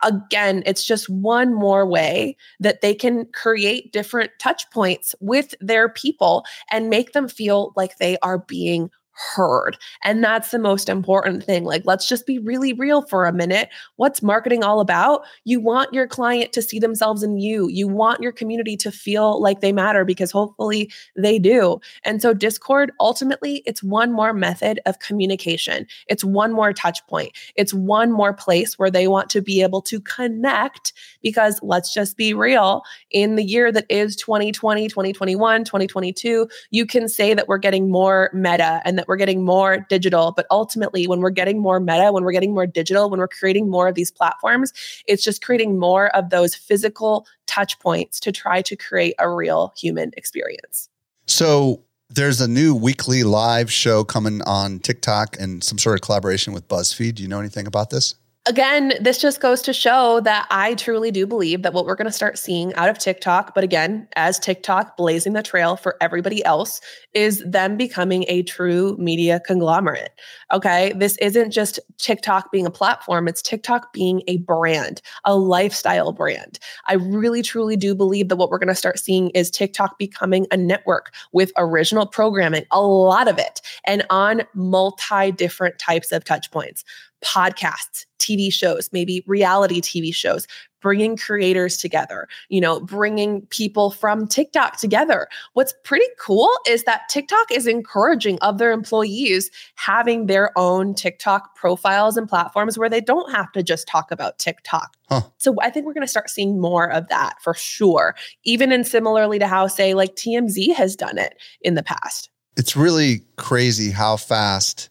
Again, 0.03 0.63
it's 0.67 0.85
just 0.85 1.09
one 1.09 1.55
more 1.55 1.87
way 1.87 2.37
that 2.61 2.83
they 2.83 2.95
can 2.95 3.27
create 3.33 3.93
different 3.93 4.31
touch 4.39 4.71
points 4.71 5.15
with 5.21 5.55
their 5.61 5.89
people 5.89 6.45
and 6.71 6.91
make 6.91 7.13
them 7.13 7.29
feel 7.29 7.73
like 7.77 7.97
they 7.97 8.19
are 8.23 8.39
being 8.39 8.91
heard. 9.17 9.77
And 10.05 10.23
that's 10.23 10.51
the 10.51 10.59
most 10.59 10.89
important 10.89 11.43
thing. 11.43 11.65
Like, 11.65 11.83
let's 11.85 12.07
just 12.07 12.27
be 12.27 12.39
really 12.39 12.73
real 12.73 13.03
for 13.03 13.27
a 13.27 13.33
minute. 13.33 13.71
What's 13.97 14.23
marketing 14.23 14.63
all 14.63 14.81
about? 14.81 15.23
You 15.45 15.61
want 15.61 15.93
your 15.93 16.07
client 16.07 16.53
to 16.53 16.63
see 16.63 16.79
themselves 16.79 17.23
in 17.23 17.39
you. 17.39 17.69
You 17.69 17.89
want 17.89 18.23
your 18.23 18.33
community 18.33 18.77
to 18.79 18.93
feel 18.93 19.41
like 19.41 19.61
they 19.61 19.73
matter 19.73 20.05
because 20.05 20.31
hopefully 20.31 20.91
they 21.17 21.39
do. 21.39 21.81
And 22.05 22.21
so, 22.21 22.35
Discord 22.35 22.93
ultimately, 23.01 23.63
it's 23.67 23.83
one 23.83 24.13
more 24.13 24.33
method 24.33 24.81
of 24.87 24.99
communication. 24.99 25.87
It's 26.09 26.25
one 26.25 26.53
more 26.53 26.73
touch 26.73 27.05
point. 27.07 27.33
It's 27.57 27.73
one 27.73 28.13
more 28.13 28.35
place 28.35 28.79
where 28.79 28.91
they 28.91 29.09
want 29.09 29.31
to 29.31 29.41
be 29.41 29.63
able 29.63 29.83
to 29.83 30.01
connect 30.01 30.93
because 31.23 31.59
let's 31.63 31.93
just 31.93 32.17
be 32.17 32.35
real. 32.35 32.83
In 33.11 33.37
the 33.37 33.45
year 33.45 33.73
that 33.73 33.87
is 33.89 34.17
2020, 34.17 34.89
2021, 34.89 35.65
2022, 35.65 36.49
you 36.71 36.87
can 36.87 37.09
say 37.09 37.35
that 37.35 37.49
we're 37.49 37.59
getting 37.59 37.91
more 37.91 38.31
meta 38.33 38.81
and 38.85 38.99
that 38.99 39.06
we're 39.09 39.17
getting 39.17 39.45
more 39.45 39.79
digital. 39.89 40.33
But 40.33 40.47
ultimately, 40.51 41.07
when 41.07 41.21
we're 41.21 41.31
getting 41.31 41.61
more 41.61 41.81
meta, 41.81 42.13
when 42.13 42.25
we're 42.25 42.33
getting 42.33 42.55
more 42.55 42.67
digital, 42.67 43.11
when 43.11 43.21
we're 43.21 43.29
creating 43.29 43.71
more 43.71 43.89
of 43.89 43.95
these 43.95 44.11
platforms, 44.11 44.73
it's 45.07 45.23
just 45.23 45.43
creating 45.43 45.79
more 45.79 46.15
of 46.17 46.31
those 46.31 46.55
physical 46.55 47.27
touch 47.47 47.79
points 47.79 48.21
to 48.21 48.33
try 48.33 48.63
to 48.63 48.77
create 48.77 49.15
a 49.19 49.31
real 49.31 49.73
human 49.77 50.13
experience. 50.17 50.89
So, 51.27 51.83
there's 52.09 52.41
a 52.41 52.47
new 52.47 52.75
weekly 52.75 53.25
live 53.25 53.71
show 53.73 54.05
coming 54.05 54.41
on 54.43 54.79
TikTok 54.79 55.37
and 55.41 55.63
some 55.65 55.77
sort 55.77 55.97
of 55.97 56.03
collaboration 56.03 56.53
with 56.53 56.69
BuzzFeed. 56.69 57.17
Do 57.17 57.23
you 57.23 57.29
know 57.29 57.41
anything 57.41 57.67
about 57.67 57.91
this? 57.91 58.15
Again, 58.47 58.93
this 59.01 59.19
just 59.19 59.41
goes 59.41 59.61
to 59.63 59.73
show 59.73 60.21
that 60.21 60.47
I 60.51 60.75
truly 60.75 61.11
do 61.11 61.27
believe 61.27 61.63
that 61.63 61.73
what 61.73 61.85
we're 61.85 61.97
going 61.97 62.07
to 62.07 62.13
start 62.13 62.39
seeing 62.39 62.73
out 62.75 62.89
of 62.89 62.99
TikTok, 62.99 63.55
but 63.55 63.65
again, 63.65 64.07
as 64.15 64.39
TikTok 64.39 64.97
blazing 64.97 65.33
the 65.33 65.43
trail 65.43 65.77
for 65.77 65.97
everybody 66.01 66.45
else, 66.45 66.81
is 67.13 67.43
them 67.45 67.77
becoming 67.77 68.25
a 68.29 68.43
true 68.45 68.97
media 68.99 69.41
conglomerate. 69.41 70.13
Okay. 70.53 70.93
This 70.97 71.17
isn't 71.19 71.51
just 71.51 71.81
TikTok 71.99 72.53
being 72.53 72.67
a 72.67 72.71
platform, 72.71 73.27
it's 73.27 73.43
TikTok 73.43 73.93
being 73.93 74.23
a 74.29 74.39
brand, 74.39 75.03
a 75.25 75.37
lifestyle 75.37 76.13
brand. 76.13 76.59
I 76.87 76.95
really, 76.95 77.43
truly 77.43 77.77
do 77.77 77.95
believe 77.95 78.29
that 78.29 78.37
what 78.37 78.51
we're 78.51 78.59
going 78.59 78.69
to 78.69 78.75
start 78.75 78.99
seeing 78.99 79.31
is 79.31 79.51
TikTok 79.51 79.99
becoming 79.99 80.47
a 80.51 80.57
network 80.57 81.13
with 81.33 81.53
original 81.57 82.07
programming, 82.07 82.65
a 82.71 82.81
lot 82.81 83.29
of 83.29 83.39
it, 83.39 83.61
and 83.85 84.05
on 84.11 84.43
multi 84.55 85.33
different 85.33 85.79
types 85.79 86.13
of 86.13 86.25
touch 86.25 86.51
points 86.51 86.85
podcasts, 87.25 88.07
TV 88.27 88.53
shows, 88.53 88.91
maybe 88.93 89.23
reality 89.27 89.81
TV 89.81 90.15
shows, 90.15 90.47
bringing 90.87 91.17
creators 91.17 91.77
together, 91.77 92.29
you 92.49 92.61
know, 92.61 92.79
bringing 92.79 93.41
people 93.47 93.91
from 93.91 94.27
TikTok 94.27 94.79
together. 94.79 95.27
What's 95.55 95.75
pretty 95.83 96.07
cool 96.21 96.49
is 96.69 96.85
that 96.85 97.09
TikTok 97.09 97.51
is 97.51 97.67
encouraging 97.67 98.39
other 98.41 98.71
employees 98.71 99.51
having 99.75 100.27
their 100.27 100.57
own 100.57 100.95
TikTok 100.95 101.57
profiles 101.57 102.17
and 102.17 102.29
platforms 102.29 102.79
where 102.79 102.89
they 102.89 103.01
don't 103.01 103.33
have 103.33 103.51
to 103.53 103.63
just 103.63 103.89
talk 103.89 104.11
about 104.11 104.39
TikTok. 104.39 104.97
Huh. 105.09 105.23
So 105.39 105.57
I 105.61 105.71
think 105.71 105.87
we're 105.87 105.95
going 105.95 106.07
to 106.07 106.09
start 106.09 106.31
seeing 106.31 106.61
more 106.61 106.89
of 106.91 107.09
that 107.09 107.43
for 107.43 107.55
sure, 107.55 108.15
even 108.45 108.71
in 108.71 108.85
similarly 108.85 109.39
to 109.39 109.49
how, 109.49 109.67
say, 109.67 109.95
like 109.95 110.15
TMZ 110.15 110.75
has 110.75 110.95
done 110.95 111.19
it 111.19 111.37
in 111.63 111.75
the 111.75 111.83
past. 111.83 112.31
It's 112.57 112.77
really 112.77 113.25
crazy 113.37 113.91
how 113.91 114.17
fast 114.17 114.89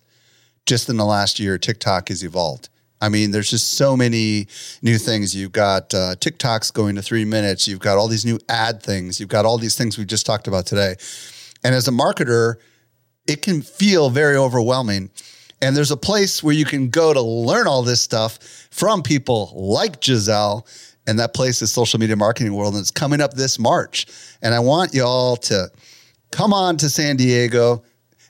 just 0.65 0.89
in 0.89 0.97
the 0.97 1.05
last 1.05 1.39
year 1.39 1.57
TikTok 1.57 2.09
has 2.09 2.23
evolved. 2.23 2.69
I 3.05 3.09
mean, 3.09 3.29
there's 3.29 3.51
just 3.51 3.73
so 3.73 3.95
many 3.95 4.47
new 4.81 4.97
things. 4.97 5.35
You've 5.35 5.51
got 5.51 5.93
uh, 5.93 6.15
TikToks 6.15 6.73
going 6.73 6.95
to 6.95 7.03
three 7.03 7.23
minutes. 7.23 7.67
You've 7.67 7.79
got 7.79 7.99
all 7.99 8.07
these 8.07 8.25
new 8.25 8.39
ad 8.49 8.81
things. 8.81 9.19
You've 9.19 9.29
got 9.29 9.45
all 9.45 9.59
these 9.59 9.77
things 9.77 9.95
we 9.95 10.05
just 10.05 10.25
talked 10.25 10.47
about 10.47 10.65
today. 10.65 10.95
And 11.63 11.75
as 11.75 11.87
a 11.87 11.91
marketer, 11.91 12.55
it 13.27 13.43
can 13.43 13.61
feel 13.61 14.09
very 14.09 14.35
overwhelming. 14.35 15.11
And 15.61 15.77
there's 15.77 15.91
a 15.91 15.97
place 15.97 16.41
where 16.41 16.55
you 16.55 16.65
can 16.65 16.89
go 16.89 17.13
to 17.13 17.21
learn 17.21 17.67
all 17.67 17.83
this 17.83 18.01
stuff 18.01 18.39
from 18.71 19.03
people 19.03 19.51
like 19.55 20.03
Giselle. 20.03 20.65
And 21.05 21.19
that 21.19 21.35
place 21.35 21.61
is 21.61 21.71
Social 21.71 21.99
Media 21.99 22.15
Marketing 22.15 22.55
World. 22.55 22.73
And 22.73 22.81
it's 22.81 22.89
coming 22.89 23.21
up 23.21 23.35
this 23.35 23.59
March. 23.59 24.07
And 24.41 24.55
I 24.55 24.59
want 24.59 24.95
you 24.95 25.03
all 25.03 25.37
to 25.37 25.69
come 26.31 26.53
on 26.53 26.77
to 26.77 26.89
San 26.89 27.17
Diego 27.17 27.83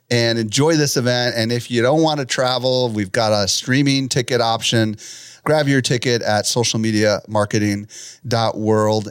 and 0.10 0.40
enjoy 0.40 0.76
this 0.76 0.98
event. 0.98 1.36
And 1.36 1.52
if 1.52 1.70
you 1.72 1.82
don't 1.82 2.02
want 2.02 2.20
to 2.20 2.26
travel, 2.26 2.90
we've 2.90 3.12
got 3.12 3.34
a 3.34 3.48
streaming 3.48 4.10
ticket 4.10 4.42
option. 4.42 4.98
Grab 5.44 5.68
your 5.68 5.82
ticket 5.82 6.22
at 6.22 6.46
socialmediamarketing.world. 6.46 9.10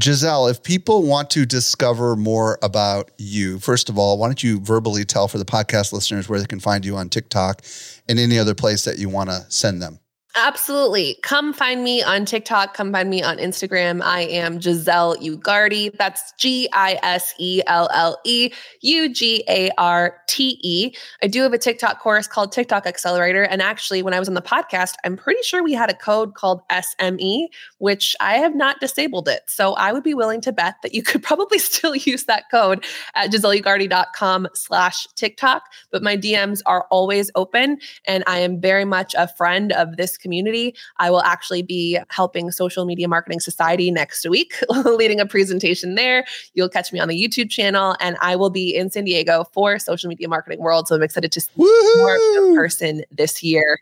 Giselle, 0.00 0.46
if 0.48 0.62
people 0.62 1.02
want 1.02 1.28
to 1.30 1.44
discover 1.44 2.14
more 2.16 2.58
about 2.62 3.10
you, 3.18 3.58
first 3.58 3.90
of 3.90 3.98
all, 3.98 4.16
why 4.16 4.28
don't 4.28 4.42
you 4.42 4.58
verbally 4.58 5.04
tell 5.04 5.28
for 5.28 5.36
the 5.36 5.44
podcast 5.44 5.92
listeners 5.92 6.30
where 6.30 6.40
they 6.40 6.46
can 6.46 6.60
find 6.60 6.86
you 6.86 6.96
on 6.96 7.10
TikTok 7.10 7.60
and 8.08 8.18
any 8.18 8.38
other 8.38 8.54
place 8.54 8.84
that 8.84 8.98
you 8.98 9.10
want 9.10 9.28
to 9.28 9.44
send 9.50 9.82
them? 9.82 9.98
Absolutely. 10.34 11.18
Come 11.22 11.52
find 11.52 11.84
me 11.84 12.02
on 12.02 12.24
TikTok. 12.24 12.72
Come 12.72 12.90
find 12.90 13.10
me 13.10 13.22
on 13.22 13.36
Instagram. 13.36 14.00
I 14.02 14.22
am 14.22 14.62
Giselle 14.62 15.14
Ugarte. 15.16 15.94
That's 15.98 16.32
G 16.38 16.70
I 16.72 16.98
S 17.02 17.34
E 17.38 17.60
L 17.66 17.90
L 17.92 18.18
E 18.24 18.50
U 18.80 19.12
G 19.12 19.44
A 19.46 19.70
R 19.76 20.16
T 20.28 20.58
E. 20.62 20.94
I 21.22 21.26
do 21.26 21.42
have 21.42 21.52
a 21.52 21.58
TikTok 21.58 22.00
course 22.00 22.26
called 22.26 22.50
TikTok 22.50 22.86
Accelerator. 22.86 23.42
And 23.42 23.60
actually, 23.60 24.02
when 24.02 24.14
I 24.14 24.18
was 24.18 24.26
on 24.26 24.32
the 24.32 24.40
podcast, 24.40 24.94
I'm 25.04 25.18
pretty 25.18 25.42
sure 25.42 25.62
we 25.62 25.74
had 25.74 25.90
a 25.90 25.94
code 25.94 26.32
called 26.32 26.62
SME, 26.70 27.48
which 27.76 28.16
I 28.18 28.38
have 28.38 28.54
not 28.54 28.80
disabled 28.80 29.28
it. 29.28 29.42
So 29.48 29.74
I 29.74 29.92
would 29.92 30.02
be 30.02 30.14
willing 30.14 30.40
to 30.42 30.52
bet 30.52 30.76
that 30.82 30.94
you 30.94 31.02
could 31.02 31.22
probably 31.22 31.58
still 31.58 31.94
use 31.94 32.24
that 32.24 32.44
code 32.50 32.86
at 33.14 33.30
giselleugarte.com 33.30 34.48
slash 34.54 35.06
TikTok. 35.14 35.64
But 35.90 36.02
my 36.02 36.16
DMs 36.16 36.62
are 36.64 36.86
always 36.90 37.30
open. 37.34 37.80
And 38.06 38.24
I 38.26 38.38
am 38.38 38.62
very 38.62 38.86
much 38.86 39.14
a 39.18 39.28
friend 39.28 39.72
of 39.72 39.98
this 39.98 40.16
community. 40.22 40.74
I 40.98 41.10
will 41.10 41.22
actually 41.22 41.62
be 41.62 41.98
helping 42.08 42.50
Social 42.50 42.84
Media 42.84 43.08
Marketing 43.08 43.40
Society 43.40 43.90
next 43.90 44.28
week, 44.28 44.54
leading 44.84 45.20
a 45.20 45.26
presentation 45.26 45.96
there. 45.96 46.24
You'll 46.54 46.68
catch 46.68 46.92
me 46.92 47.00
on 47.00 47.08
the 47.08 47.20
YouTube 47.20 47.50
channel, 47.50 47.96
and 48.00 48.16
I 48.20 48.36
will 48.36 48.50
be 48.50 48.74
in 48.74 48.90
San 48.90 49.04
Diego 49.04 49.44
for 49.52 49.78
Social 49.78 50.08
Media 50.08 50.28
Marketing 50.28 50.60
World. 50.60 50.88
So 50.88 50.96
I'm 50.96 51.02
excited 51.02 51.32
to 51.32 51.40
see 51.40 51.50
Woo-hoo! 51.56 51.98
more 51.98 52.16
in 52.16 52.54
person 52.54 53.04
this 53.10 53.42
year. 53.42 53.80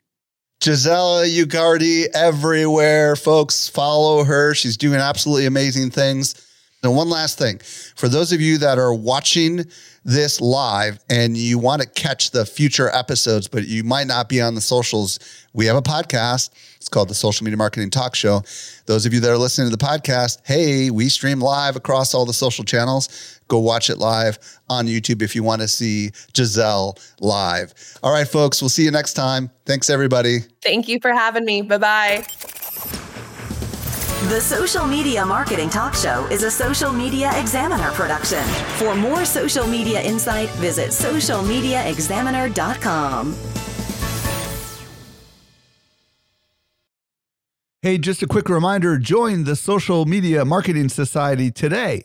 Giselle 0.63 1.25
Ugarte 1.25 2.09
everywhere. 2.13 3.17
Folks, 3.17 3.69
follow 3.69 4.25
her. 4.25 4.55
She's 4.55 4.77
doing 4.77 5.01
absolutely 5.01 5.47
amazing 5.47 5.91
things. 5.91 6.35
And 6.83 6.95
one 6.95 7.09
last 7.09 7.39
thing 7.39 7.59
for 7.97 8.09
those 8.09 8.33
of 8.33 8.41
you 8.41 8.59
that 8.59 8.79
are 8.79 8.95
watching 8.95 9.65
this 10.05 10.41
live 10.41 10.99
and 11.09 11.37
you 11.37 11.59
want 11.59 11.83
to 11.83 11.89
catch 11.89 12.31
the 12.31 12.47
future 12.47 12.89
episodes, 12.95 13.49
but 13.49 13.67
you 13.67 13.85
might 13.85 14.07
not 14.07 14.29
be 14.29 14.41
on 14.41 14.55
the 14.55 14.61
socials, 14.61 15.19
we 15.53 15.67
have 15.67 15.77
a 15.77 15.83
podcast. 15.83 16.51
It's 16.77 16.89
called 16.89 17.09
the 17.09 17.15
Social 17.15 17.45
Media 17.45 17.57
Marketing 17.57 17.91
Talk 17.91 18.15
Show. 18.15 18.43
Those 18.87 19.05
of 19.05 19.13
you 19.13 19.21
that 19.21 19.31
are 19.31 19.39
listening 19.39 19.71
to 19.71 19.77
the 19.77 19.85
podcast, 19.85 20.39
hey, 20.45 20.91
we 20.91 21.09
stream 21.09 21.41
live 21.41 21.77
across 21.77 22.15
all 22.15 22.25
the 22.25 22.33
social 22.33 22.65
channels. 22.65 23.41
Go 23.49 23.59
watch 23.59 23.91
it 23.91 23.99
live 23.99 24.39
on 24.69 24.87
YouTube 24.87 25.23
if 25.23 25.35
you 25.35 25.43
want 25.43 25.61
to 25.61 25.69
see 25.69 26.11
Giselle 26.35 26.97
live. 27.19 27.75
All 28.03 28.13
right, 28.13 28.27
folks, 28.27 28.63
we'll 28.63 28.69
see 28.69 28.85
you 28.85 28.91
next 28.91 29.15
time. 29.15 29.51
Thanks, 29.67 29.91
everybody. 29.91 30.39
Thank 30.63 30.89
you 30.89 31.01
for 31.01 31.13
having 31.13 31.45
me. 31.45 31.63
Bye 31.63 31.79
bye. 31.79 33.07
The 34.29 34.39
Social 34.39 34.87
Media 34.87 35.25
Marketing 35.25 35.71
Talk 35.71 35.95
Show 35.95 36.29
is 36.31 36.43
a 36.43 36.51
Social 36.51 36.93
Media 36.93 37.31
Examiner 37.41 37.91
production. 37.93 38.45
For 38.77 38.95
more 38.95 39.25
social 39.25 39.67
media 39.67 40.03
insight, 40.03 40.51
visit 40.51 40.91
socialmediaexaminer.com. 40.91 43.35
Hey, 47.81 47.97
just 47.97 48.23
a 48.23 48.27
quick 48.27 48.51
reminder 48.51 48.99
join 48.99 49.45
the 49.45 49.57
Social 49.57 50.05
Media 50.05 50.45
Marketing 50.45 50.91
Society 50.91 51.51
today 51.51 52.05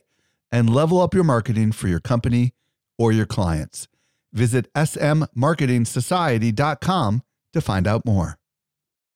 and 0.54 0.70
level 0.70 1.02
up 1.02 1.14
your 1.14 1.26
marketing 1.26 1.74
for 1.74 1.90
your 1.90 2.00
company 2.00 2.54
or 2.98 3.12
your 3.12 3.26
clients. 3.26 3.90
Visit 4.32 4.72
smmarketingsociety.com 4.74 7.24
to 7.52 7.60
find 7.60 7.88
out 7.88 8.06
more. 8.06 8.38